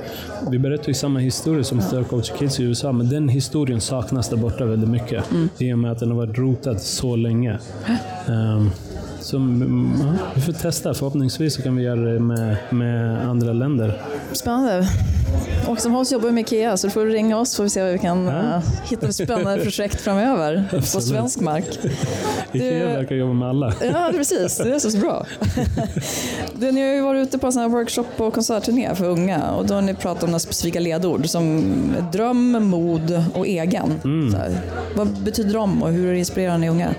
vi 0.51 0.59
berättar 0.59 0.89
ju 0.89 0.95
samma 0.95 1.19
historia 1.19 1.65
som 1.65 1.81
Third 1.81 2.09
Culture 2.09 2.39
Kids 2.39 2.61
i 2.61 2.63
USA, 2.63 2.93
men 2.93 3.09
den 3.09 3.29
historien 3.29 3.81
saknas 3.81 4.29
där 4.29 4.37
borta 4.37 4.65
väldigt 4.65 4.91
mycket. 4.91 5.31
Mm. 5.31 5.49
I 5.59 5.73
och 5.73 5.79
med 5.79 5.93
att 5.93 5.99
den 5.99 6.11
har 6.11 6.17
varit 6.17 6.39
rotad 6.39 6.81
så 6.81 7.17
länge. 7.17 7.59
Um, 8.29 8.71
så 9.25 9.37
ja, 9.37 10.33
vi 10.35 10.41
får 10.41 10.53
testa. 10.53 10.95
Förhoppningsvis 10.95 11.55
så 11.55 11.63
kan 11.63 11.77
vi 11.77 11.83
göra 11.83 12.01
det 12.01 12.21
med, 12.21 12.57
med 12.71 13.29
andra 13.29 13.53
länder. 13.53 14.03
Spännande. 14.33 14.89
Och 15.69 15.81
som 15.81 15.93
Hans 15.93 16.13
jobbar 16.13 16.31
med 16.31 16.41
IKEA 16.41 16.77
så 16.77 16.87
du 16.87 16.91
får 16.91 17.07
ringa 17.07 17.39
oss 17.39 17.51
så 17.51 17.57
får 17.57 17.65
vi 17.65 17.71
se 17.71 17.83
vad 17.83 17.93
vi 17.93 17.99
kan 17.99 18.27
ja. 18.27 18.33
uh, 18.33 18.63
hitta 18.85 19.13
spännande 19.13 19.63
projekt 19.65 20.01
framöver 20.01 20.65
på 20.71 21.01
svensk 21.01 21.41
mark. 21.41 21.79
IKEA 22.53 22.89
du, 22.89 22.95
verkar 22.95 23.15
jobba 23.15 23.33
med 23.33 23.49
alla. 23.49 23.75
Ja, 23.83 24.11
precis. 24.15 24.57
Det 24.57 24.75
är 24.75 24.79
så 24.79 24.99
bra. 24.99 25.27
du, 26.59 26.73
ni 26.73 26.81
har 26.81 26.95
ju 26.95 27.01
varit 27.01 27.29
ute 27.29 27.39
på 27.39 27.47
en 27.47 27.73
workshop 27.73 28.07
och 28.17 28.35
konsertturné 28.35 28.95
för 28.95 29.05
unga 29.05 29.51
och 29.51 29.67
då 29.67 29.75
har 29.75 29.83
ni 29.83 29.95
pratat 29.95 30.23
om 30.23 30.31
några 30.31 30.39
specifika 30.39 30.81
ledord 30.81 31.29
som 31.29 31.65
dröm, 32.13 32.53
mod 32.53 33.25
och 33.35 33.47
egen. 33.47 34.01
Mm. 34.05 34.35
vad 34.97 35.09
betyder 35.09 35.55
de 35.55 35.83
och 35.83 35.93
hur 35.93 36.13
inspirerar 36.13 36.59
ni 36.59 36.69
unga? 36.69 36.95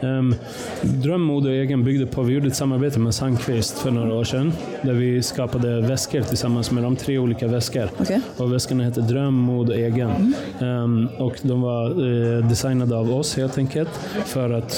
Um, 0.00 0.34
dröm, 0.82 1.22
mod 1.22 1.46
och 1.46 1.52
egen 1.52 1.84
byggde 1.84 2.06
på, 2.06 2.22
vi 2.22 2.34
gjorde 2.34 2.46
ett 2.46 2.56
samarbete 2.56 2.98
med 2.98 3.14
Sandqvist 3.14 3.78
för 3.78 3.90
några 3.90 4.14
år 4.14 4.24
sedan 4.24 4.52
där 4.82 4.92
vi 4.92 5.22
skapade 5.22 5.80
väskor 5.80 6.20
tillsammans 6.20 6.70
med 6.70 6.82
de 6.82 6.96
tre 6.96 7.18
olika 7.18 7.46
väskor. 7.46 7.90
Okay. 8.00 8.20
Och 8.36 8.52
väskorna 8.52 8.84
hette 8.84 9.00
Dröm, 9.00 9.34
mod 9.34 9.68
och 9.68 9.76
egen. 9.76 10.34
Mm. 10.60 10.82
Um, 10.82 11.08
och 11.18 11.34
de 11.42 11.60
var 11.60 12.02
uh, 12.02 12.48
designade 12.48 12.96
av 12.96 13.14
oss 13.14 13.36
helt 13.36 13.58
enkelt 13.58 13.88
för 14.26 14.50
att 14.50 14.74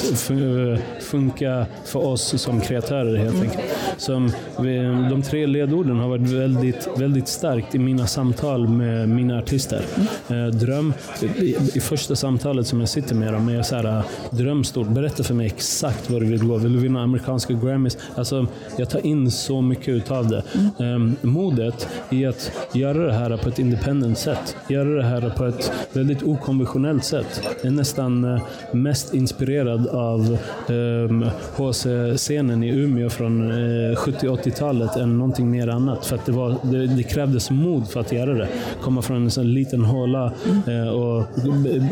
funka 1.01 1.67
för 1.85 2.07
oss 2.07 2.43
som 2.43 2.61
kreatörer 2.61 3.17
helt 3.17 3.35
mm. 3.35 3.43
enkelt. 3.43 3.65
Som 3.97 4.33
vi, 4.61 4.77
de 5.11 5.23
tre 5.23 5.47
ledorden 5.47 5.99
har 5.99 6.09
varit 6.09 6.31
väldigt, 6.31 6.89
väldigt 6.97 7.29
starkt 7.29 7.75
i 7.75 7.79
mina 7.79 8.07
samtal 8.07 8.69
med 8.69 9.09
mina 9.09 9.39
artister. 9.39 9.85
Mm. 10.29 10.45
Uh, 10.45 10.51
dröm, 10.55 10.95
i, 11.23 11.57
i, 11.75 11.81
första 11.81 12.17
samtalet 12.17 12.67
som 12.67 12.81
jag 12.81 12.89
sitter 12.89 13.15
med 13.15 13.33
dem 13.33 13.49
är 13.49 13.63
så 13.63 13.77
här, 13.77 14.03
drömstort, 14.31 14.89
berätta 14.89 15.10
Berätta 15.11 15.23
för 15.23 15.35
mig 15.35 15.47
exakt 15.47 16.11
vad 16.11 16.23
du 16.23 16.27
vill 16.27 16.47
gå. 16.47 16.57
Vill 16.57 16.73
du 16.73 16.79
vinna 16.79 17.03
amerikanska 17.03 17.55
Grammys? 17.55 17.99
Alltså, 18.15 18.47
jag 18.77 18.91
tar 18.91 19.07
in 19.07 19.31
så 19.31 19.63
mycket 19.63 19.89
utav 19.89 20.29
det. 20.29 20.43
Mm. 20.79 20.95
Um, 20.95 21.17
modet 21.21 21.89
i 22.11 22.27
att 22.27 22.53
göra 22.73 23.07
det 23.07 23.13
här 23.13 23.37
på 23.37 23.49
ett 23.49 23.59
independent 23.59 24.19
sätt. 24.19 24.57
Göra 24.69 24.89
det 24.89 25.03
här 25.03 25.31
på 25.37 25.45
ett 25.45 25.73
väldigt 25.93 26.23
okonventionellt 26.23 27.05
sätt. 27.05 27.43
Jag 27.63 27.67
är 27.67 27.71
nästan 27.71 28.25
uh, 28.25 28.43
mest 28.73 29.15
inspirerad 29.15 29.87
av 29.87 30.39
ehm, 30.69 30.75
um, 30.75 31.31
HC-scenen 31.57 32.63
i 32.63 32.69
Umeå 32.69 33.11
från 33.11 33.51
eh, 33.51 33.57
uh, 33.91 33.97
70-80-talet 33.97 34.97
än 34.97 35.19
någonting 35.19 35.51
mer 35.51 35.69
annat. 35.69 36.07
För 36.07 36.17
att 36.17 36.27
det, 36.27 36.33
var, 36.33 36.57
det, 36.63 36.87
det, 36.87 37.03
krävdes 37.03 37.51
mod 37.51 37.89
för 37.89 38.01
att 38.01 38.13
göra 38.13 38.35
det. 38.35 38.49
Komma 38.83 39.03
från 39.03 39.17
en 39.17 39.31
sån 39.31 39.55
liten 39.55 39.85
håla 39.85 40.33
uh, 40.69 40.89
och 40.89 41.27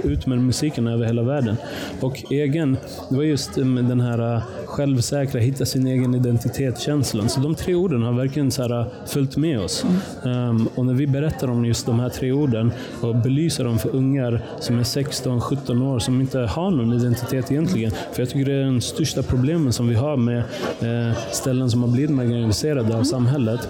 ut 0.05 0.27
med 0.27 0.39
musiken 0.39 0.87
över 0.87 1.07
hela 1.07 1.23
världen. 1.23 1.57
Och 2.01 2.25
egen, 2.31 2.77
det 3.09 3.17
var 3.17 3.23
just 3.23 3.55
den 3.55 4.01
här 4.01 4.35
uh, 4.37 4.43
självsäkra, 4.67 5.41
hitta 5.41 5.67
sin 5.67 5.87
egen 5.87 6.15
identitet-känslan. 6.15 7.29
Så 7.29 7.41
de 7.41 7.55
tre 7.55 7.75
orden 7.75 8.03
har 8.03 8.13
verkligen 8.13 8.51
så 8.51 8.63
här, 8.63 8.87
följt 9.07 9.37
med 9.37 9.61
oss. 9.61 9.85
Mm. 10.25 10.49
Um, 10.49 10.69
och 10.75 10.87
när 10.87 10.95
vi 10.95 11.07
berättar 11.07 11.51
om 11.51 11.65
just 11.65 11.87
de 11.87 12.01
här 12.01 12.09
tre 12.09 12.33
orden 12.33 12.73
och 13.01 13.17
belyser 13.17 13.65
dem 13.65 13.79
för 13.79 13.97
ungar 13.97 14.43
som 14.61 14.79
är 14.79 14.83
16-17 14.83 15.83
år 15.83 15.99
som 15.99 16.21
inte 16.21 16.39
har 16.39 16.71
någon 16.71 16.93
identitet 16.93 17.51
egentligen. 17.53 17.91
För 18.13 18.23
jag 18.23 18.31
tycker 18.31 18.45
det 18.45 18.53
är 18.53 18.65
den 18.65 18.81
största 18.81 19.23
problemen 19.23 19.73
som 19.73 19.89
vi 19.89 19.95
har 19.95 20.17
med 20.17 20.39
eh, 20.81 21.17
ställen 21.33 21.71
som 21.71 21.83
har 21.83 21.91
blivit 21.91 22.11
marginaliserade 22.11 22.97
av 22.97 23.03
samhället. 23.03 23.69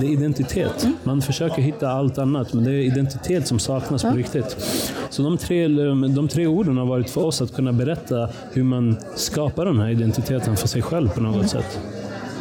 Det 0.00 0.06
är 0.06 0.10
identitet. 0.10 0.86
Man 1.02 1.22
försöker 1.22 1.62
hitta 1.62 1.90
allt 1.90 2.18
annat, 2.18 2.52
men 2.52 2.64
det 2.64 2.70
är 2.70 2.80
identitet 2.80 3.46
som 3.46 3.58
saknas 3.58 4.02
på 4.02 4.10
riktigt. 4.10 4.56
Så 5.10 5.22
de 5.22 5.38
tre, 5.38 5.68
de 6.08 6.28
tre 6.28 6.46
orden 6.46 6.76
har 6.76 6.86
varit 6.86 7.10
för 7.10 7.24
oss 7.24 7.42
att 7.42 7.54
kunna 7.54 7.72
berätta 7.72 8.28
hur 8.52 8.62
man 8.62 8.77
skapar 9.16 9.64
den 9.64 9.80
här 9.80 9.88
identiteten 9.88 10.56
för 10.56 10.68
sig 10.68 10.82
själv 10.82 11.08
på 11.08 11.20
något 11.20 11.50
sätt. 11.50 11.78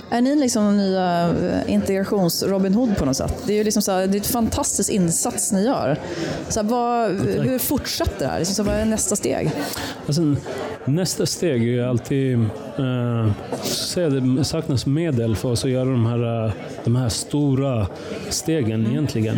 Är 0.10 0.22
ni 0.22 0.36
liksom 0.36 0.66
den 0.66 0.78
nya 0.78 1.30
eh, 1.30 1.74
integrations-Robin 1.74 2.74
Hood 2.74 2.98
på 2.98 3.06
något 3.06 3.18
sätt? 3.18 3.34
Det 3.46 3.54
är 3.54 3.58
ju 3.58 3.64
liksom 3.64 3.82
så 3.82 3.92
här, 3.92 4.08
det 4.08 4.18
är 4.18 4.20
ett 4.20 4.28
fantastiskt 4.28 4.90
insats 4.90 5.52
ni 5.52 5.66
gör. 5.66 6.00
Så 6.50 6.62
här, 6.62 6.68
vad, 6.68 7.12
hur 7.46 7.60
fortsätter 7.60 8.20
det 8.20 8.28
här? 8.28 8.40
Liksom 8.40 8.56
så 8.56 8.64
vad 8.64 8.76
är 8.76 8.86
nästa 8.86 9.16
steg? 9.16 9.52
Alltså, 10.08 10.36
nästa 10.88 11.26
steg 11.26 11.62
är 11.62 11.66
ju 11.66 11.84
alltid 11.84 12.34
eh, 12.78 13.32
säga 13.64 14.10
det 14.10 14.44
saknas 14.44 14.86
medel 14.86 15.36
för 15.36 15.50
oss 15.50 15.66
att 15.66 15.72
göra 15.72 15.90
de 15.90 16.06
här, 16.06 16.46
eh, 16.46 16.52
de 16.84 16.96
här 16.96 17.10
stora 17.10 17.88
stegen 18.30 18.80
mm. 18.80 18.92
egentligen. 18.92 19.36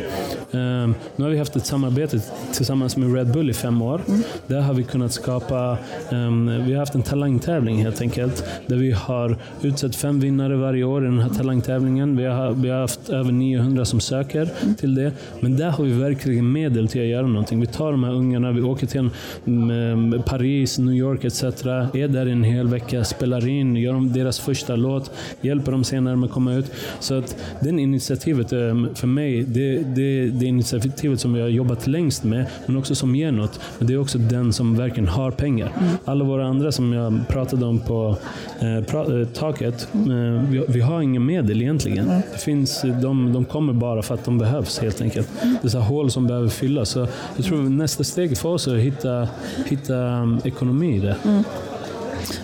Eh, 0.52 0.88
nu 1.16 1.24
har 1.24 1.30
vi 1.30 1.38
haft 1.38 1.56
ett 1.56 1.66
samarbete 1.66 2.20
tillsammans 2.54 2.98
med 2.98 3.16
Red 3.16 3.32
Bull 3.32 3.50
i 3.50 3.54
fem 3.54 3.82
år. 3.82 4.02
Mm. 4.08 4.22
Där 4.48 4.62
har 4.62 4.74
vi 4.74 4.84
kunnat 4.84 5.12
skapa, 5.12 5.78
eh, 6.12 6.32
vi 6.66 6.74
har 6.74 6.80
haft 6.80 6.96
en 6.96 7.04
talangtävling 7.04 7.84
helt 7.84 8.02
enkelt, 8.02 8.44
där 8.68 8.76
vi 8.76 8.92
har 8.92 9.38
utsett 9.62 9.96
fem 9.96 10.20
vinnare 10.20 10.56
varje 10.56 10.84
år 10.84 11.04
i 11.04 11.06
den 11.06 11.20
här 11.20 11.30
talangtävlingen. 11.30 12.18
Vi 12.18 12.26
har, 12.26 12.52
vi 12.52 12.70
har 12.70 12.80
haft 12.80 13.10
över 13.10 13.32
900 13.32 13.86
som 13.86 14.00
söker 14.00 14.50
mm. 14.62 14.76
till 14.76 14.96
det. 14.96 15.12
Men 15.40 15.58
där 15.58 15.70
har 15.70 15.84
vi 15.84 15.92
verkligen 15.92 16.52
medel 16.52 16.88
till 16.88 17.02
att 17.02 17.08
göra 17.08 17.28
någonting. 17.28 17.60
Vi 17.60 17.68
tar 17.68 17.92
de 17.92 18.04
här 18.04 18.14
ungarna, 18.14 18.52
vi 18.52 18.62
åker 18.62 18.88
till 18.88 19.00
en, 19.00 20.24
Paris, 20.26 20.80
New 20.80 20.96
York 20.96 21.24
etc. 21.24 21.39
Är 21.44 22.08
där 22.08 22.26
en 22.26 22.44
hel 22.44 22.68
vecka, 22.68 23.04
spelar 23.04 23.48
in, 23.48 23.76
gör 23.76 23.94
de 23.94 24.14
deras 24.14 24.40
första 24.40 24.76
låt, 24.76 25.12
hjälper 25.42 25.72
dem 25.72 25.84
senare 25.84 26.16
med 26.16 26.28
att 26.28 26.34
komma 26.34 26.54
ut. 26.54 26.72
Så 27.00 27.18
att 27.18 27.36
det 27.60 27.70
initiativet 27.70 28.54
eh, 28.54 28.60
för 28.96 29.08
mig, 29.08 29.44
det, 29.44 29.78
det, 29.78 30.30
det 30.30 30.46
initiativet 30.46 31.20
som 31.20 31.34
vi 31.34 31.42
har 31.42 31.48
jobbat 31.48 31.88
längst 31.88 32.24
med, 32.24 32.46
men 32.66 32.78
också 32.78 32.96
som 32.96 33.16
ger 33.16 33.32
något. 33.32 33.60
Men 33.78 33.88
det 33.88 33.94
är 33.94 33.98
också 33.98 34.18
den 34.18 34.54
som 34.54 34.76
verkligen 34.78 35.08
har 35.08 35.32
pengar. 35.32 35.72
Mm. 35.80 35.90
Alla 36.06 36.24
våra 36.24 36.48
andra 36.48 36.72
som 36.72 36.94
jag 36.94 37.28
pratade 37.28 37.66
om 37.66 37.80
på 37.80 38.18
eh, 38.60 38.84
pra, 38.84 39.20
eh, 39.22 39.28
taket, 39.28 39.88
eh, 39.94 40.50
vi, 40.50 40.64
vi, 40.68 40.82
har 40.82 41.02
inga 41.02 41.20
medel 41.20 41.62
egentligen. 41.62 42.10
Mm. 42.10 42.22
Det 42.32 42.40
finns, 42.40 42.82
de, 43.02 43.34
de 43.34 43.46
kommer 43.46 43.74
bara 43.74 44.02
för 44.02 44.14
att 44.14 44.26
de 44.26 44.38
behövs 44.38 44.80
helt 44.80 45.02
enkelt. 45.02 45.30
Det 45.62 45.74
är 45.74 45.80
hål 45.80 46.12
som 46.12 46.28
behöver 46.28 46.50
fyllas. 46.50 46.90
Så 46.90 47.08
jag 47.36 47.46
tror 47.46 47.58
nästa 47.58 48.04
steg 48.04 48.38
för 48.38 48.50
oss 48.50 48.68
är 48.68 48.76
att 48.76 48.82
hitta, 48.82 49.28
hitta 49.66 49.96
um, 49.96 50.40
ekonomi 50.44 50.96
i 50.96 51.00
det. 51.00 51.16
Mm. 51.30 51.44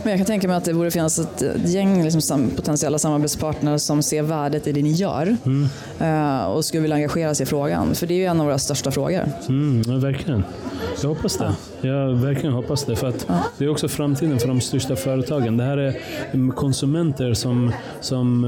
Men 0.03 0.11
jag 0.11 0.19
kan 0.19 0.25
tänka 0.25 0.47
mig 0.47 0.57
att 0.57 0.65
det 0.65 0.73
borde 0.73 0.91
finnas 0.91 1.19
ett 1.19 1.43
gäng 1.65 2.03
liksom, 2.03 2.49
potentiella 2.55 2.99
samarbetspartner 2.99 3.77
som 3.77 4.03
ser 4.03 4.21
värdet 4.21 4.67
i 4.67 4.71
det 4.71 4.81
ni 4.81 4.91
gör 4.91 5.37
mm. 5.45 5.67
uh, 6.01 6.45
och 6.45 6.65
skulle 6.65 6.81
vilja 6.81 6.95
engagera 6.95 7.35
sig 7.35 7.43
i 7.43 7.47
frågan. 7.47 7.95
För 7.95 8.07
det 8.07 8.13
är 8.13 8.17
ju 8.17 8.25
en 8.25 8.39
av 8.39 8.45
våra 8.45 8.57
största 8.57 8.91
frågor. 8.91 9.29
Mm, 9.47 9.83
ja, 9.87 9.97
verkligen. 9.97 10.43
Jag 11.01 11.09
hoppas 11.09 11.37
det. 11.37 11.55
Jag 11.87 12.13
verkligen 12.13 12.53
hoppas 12.53 12.85
det. 12.85 12.95
För 12.95 13.07
att 13.07 13.25
ja. 13.27 13.39
Det 13.57 13.65
är 13.65 13.69
också 13.69 13.87
framtiden 13.87 14.39
för 14.39 14.47
de 14.47 14.61
största 14.61 14.95
företagen. 14.95 15.57
Det 15.57 15.63
här 15.63 15.77
är 15.77 16.51
konsumenter 16.51 17.33
som, 17.33 17.71
som, 18.01 18.45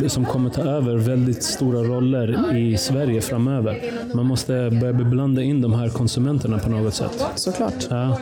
eh, 0.00 0.08
som 0.08 0.24
kommer 0.24 0.50
ta 0.50 0.62
över 0.62 0.96
väldigt 0.96 1.42
stora 1.42 1.82
roller 1.82 2.56
i 2.56 2.76
Sverige 2.76 3.20
framöver. 3.20 3.92
Man 4.14 4.26
måste 4.26 4.52
börja 4.52 4.92
blanda 4.92 5.42
in 5.42 5.62
de 5.62 5.74
här 5.74 5.88
konsumenterna 5.88 6.58
på 6.58 6.70
något 6.70 6.94
sätt. 6.94 7.24
Såklart. 7.34 7.86
Ja. 7.90 8.18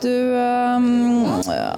Du, 0.00 0.34
um, 0.34 1.26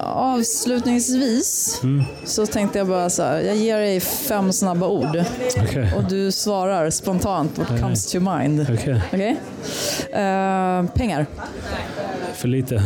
avslutningsvis 0.03 1.79
mm. 1.83 2.03
så 2.25 2.45
tänkte 2.45 2.77
jag 2.77 2.87
bara 2.87 3.09
så 3.09 3.23
här, 3.23 3.39
jag 3.39 3.55
ger 3.55 3.77
dig 3.77 3.99
fem 3.99 4.53
snabba 4.53 4.87
ord 4.87 5.23
okay. 5.63 5.93
och 5.95 6.03
du 6.03 6.31
svarar 6.31 6.89
spontant 6.89 7.57
what 7.57 7.67
comes 7.67 8.11
to 8.11 8.19
mind. 8.19 8.61
Okay. 8.61 8.99
Okay? 9.13 9.31
Uh, 9.31 10.85
pengar? 10.93 11.25
För 12.33 12.47
lite. 12.47 12.83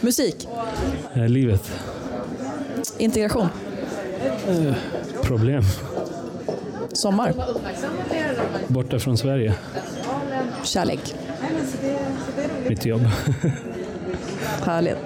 Musik? 0.00 0.48
Uh, 1.16 1.28
livet. 1.28 1.72
Integration? 2.98 3.48
Uh, 4.48 4.74
problem. 5.22 5.62
Sommar? 6.92 7.34
Borta 8.68 8.98
från 8.98 9.18
Sverige. 9.18 9.54
Kärlek? 10.64 11.14
Mitt 12.68 12.84
jobb. 12.84 13.06
Härligt. 14.64 14.96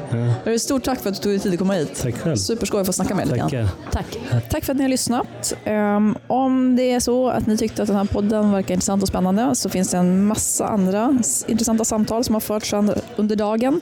Ja. 0.45 0.59
Stort 0.59 0.85
tack 0.85 1.01
för 1.01 1.11
att 1.11 1.17
du 1.17 1.23
tog 1.23 1.33
dig 1.33 1.39
tid 1.39 1.53
att 1.53 1.59
komma 1.59 1.73
hit. 1.73 2.01
Tack 2.03 2.17
själv. 2.17 2.37
Superskoj 2.37 2.81
att 2.81 2.87
få 2.87 2.93
snacka 2.93 3.15
med 3.15 3.29
dig 3.29 3.43
lite 3.43 3.69
Tack. 3.93 4.19
Tack 4.51 4.65
för 4.65 4.73
att 4.73 4.77
ni 4.77 4.83
har 4.85 4.89
lyssnat. 4.89 5.55
Um, 5.67 6.17
om 6.27 6.77
det 6.77 6.93
är 6.93 7.01
så 7.01 7.29
att 7.29 7.47
ni 7.47 7.57
tyckte 7.57 7.83
att 7.83 7.89
den 7.89 7.97
här 7.97 8.05
podden 8.05 8.53
verkar 8.53 8.75
intressant 8.75 9.03
och 9.03 9.09
spännande 9.09 9.55
så 9.55 9.69
finns 9.69 9.91
det 9.91 9.97
en 9.97 10.25
massa 10.25 10.67
andra 10.67 11.19
intressanta 11.47 11.85
samtal 11.85 12.25
som 12.25 12.35
har 12.35 12.41
förts 12.41 12.73
under 13.17 13.37
dagen. 13.37 13.81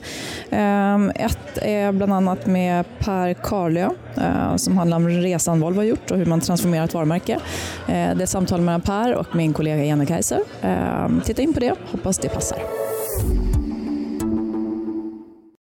Um, 0.49 1.11
ett 1.15 1.57
är 1.61 1.91
bland 1.91 2.13
annat 2.13 2.45
med 2.45 2.85
Per 2.99 3.33
Karlö 3.33 3.89
uh, 4.17 4.55
som 4.55 4.77
handlar 4.77 4.97
om 4.97 5.09
resan 5.09 5.59
Volvo 5.59 5.77
har 5.77 5.83
gjort 5.83 6.11
och 6.11 6.17
hur 6.17 6.25
man 6.25 6.41
transformerar 6.41 6.85
ett 6.85 6.93
varumärke. 6.93 7.33
Uh, 7.33 7.39
det 7.87 7.93
är 7.93 8.21
ett 8.21 8.29
samtal 8.29 8.61
mellan 8.61 8.81
Per 8.81 9.15
och 9.15 9.35
min 9.35 9.53
kollega 9.53 9.83
Jenny 9.83 10.05
Kaiser. 10.05 10.39
Uh, 10.63 11.21
titta 11.23 11.41
in 11.41 11.53
på 11.53 11.59
det, 11.59 11.73
hoppas 11.91 12.17
det 12.17 12.29
passar. 12.29 12.88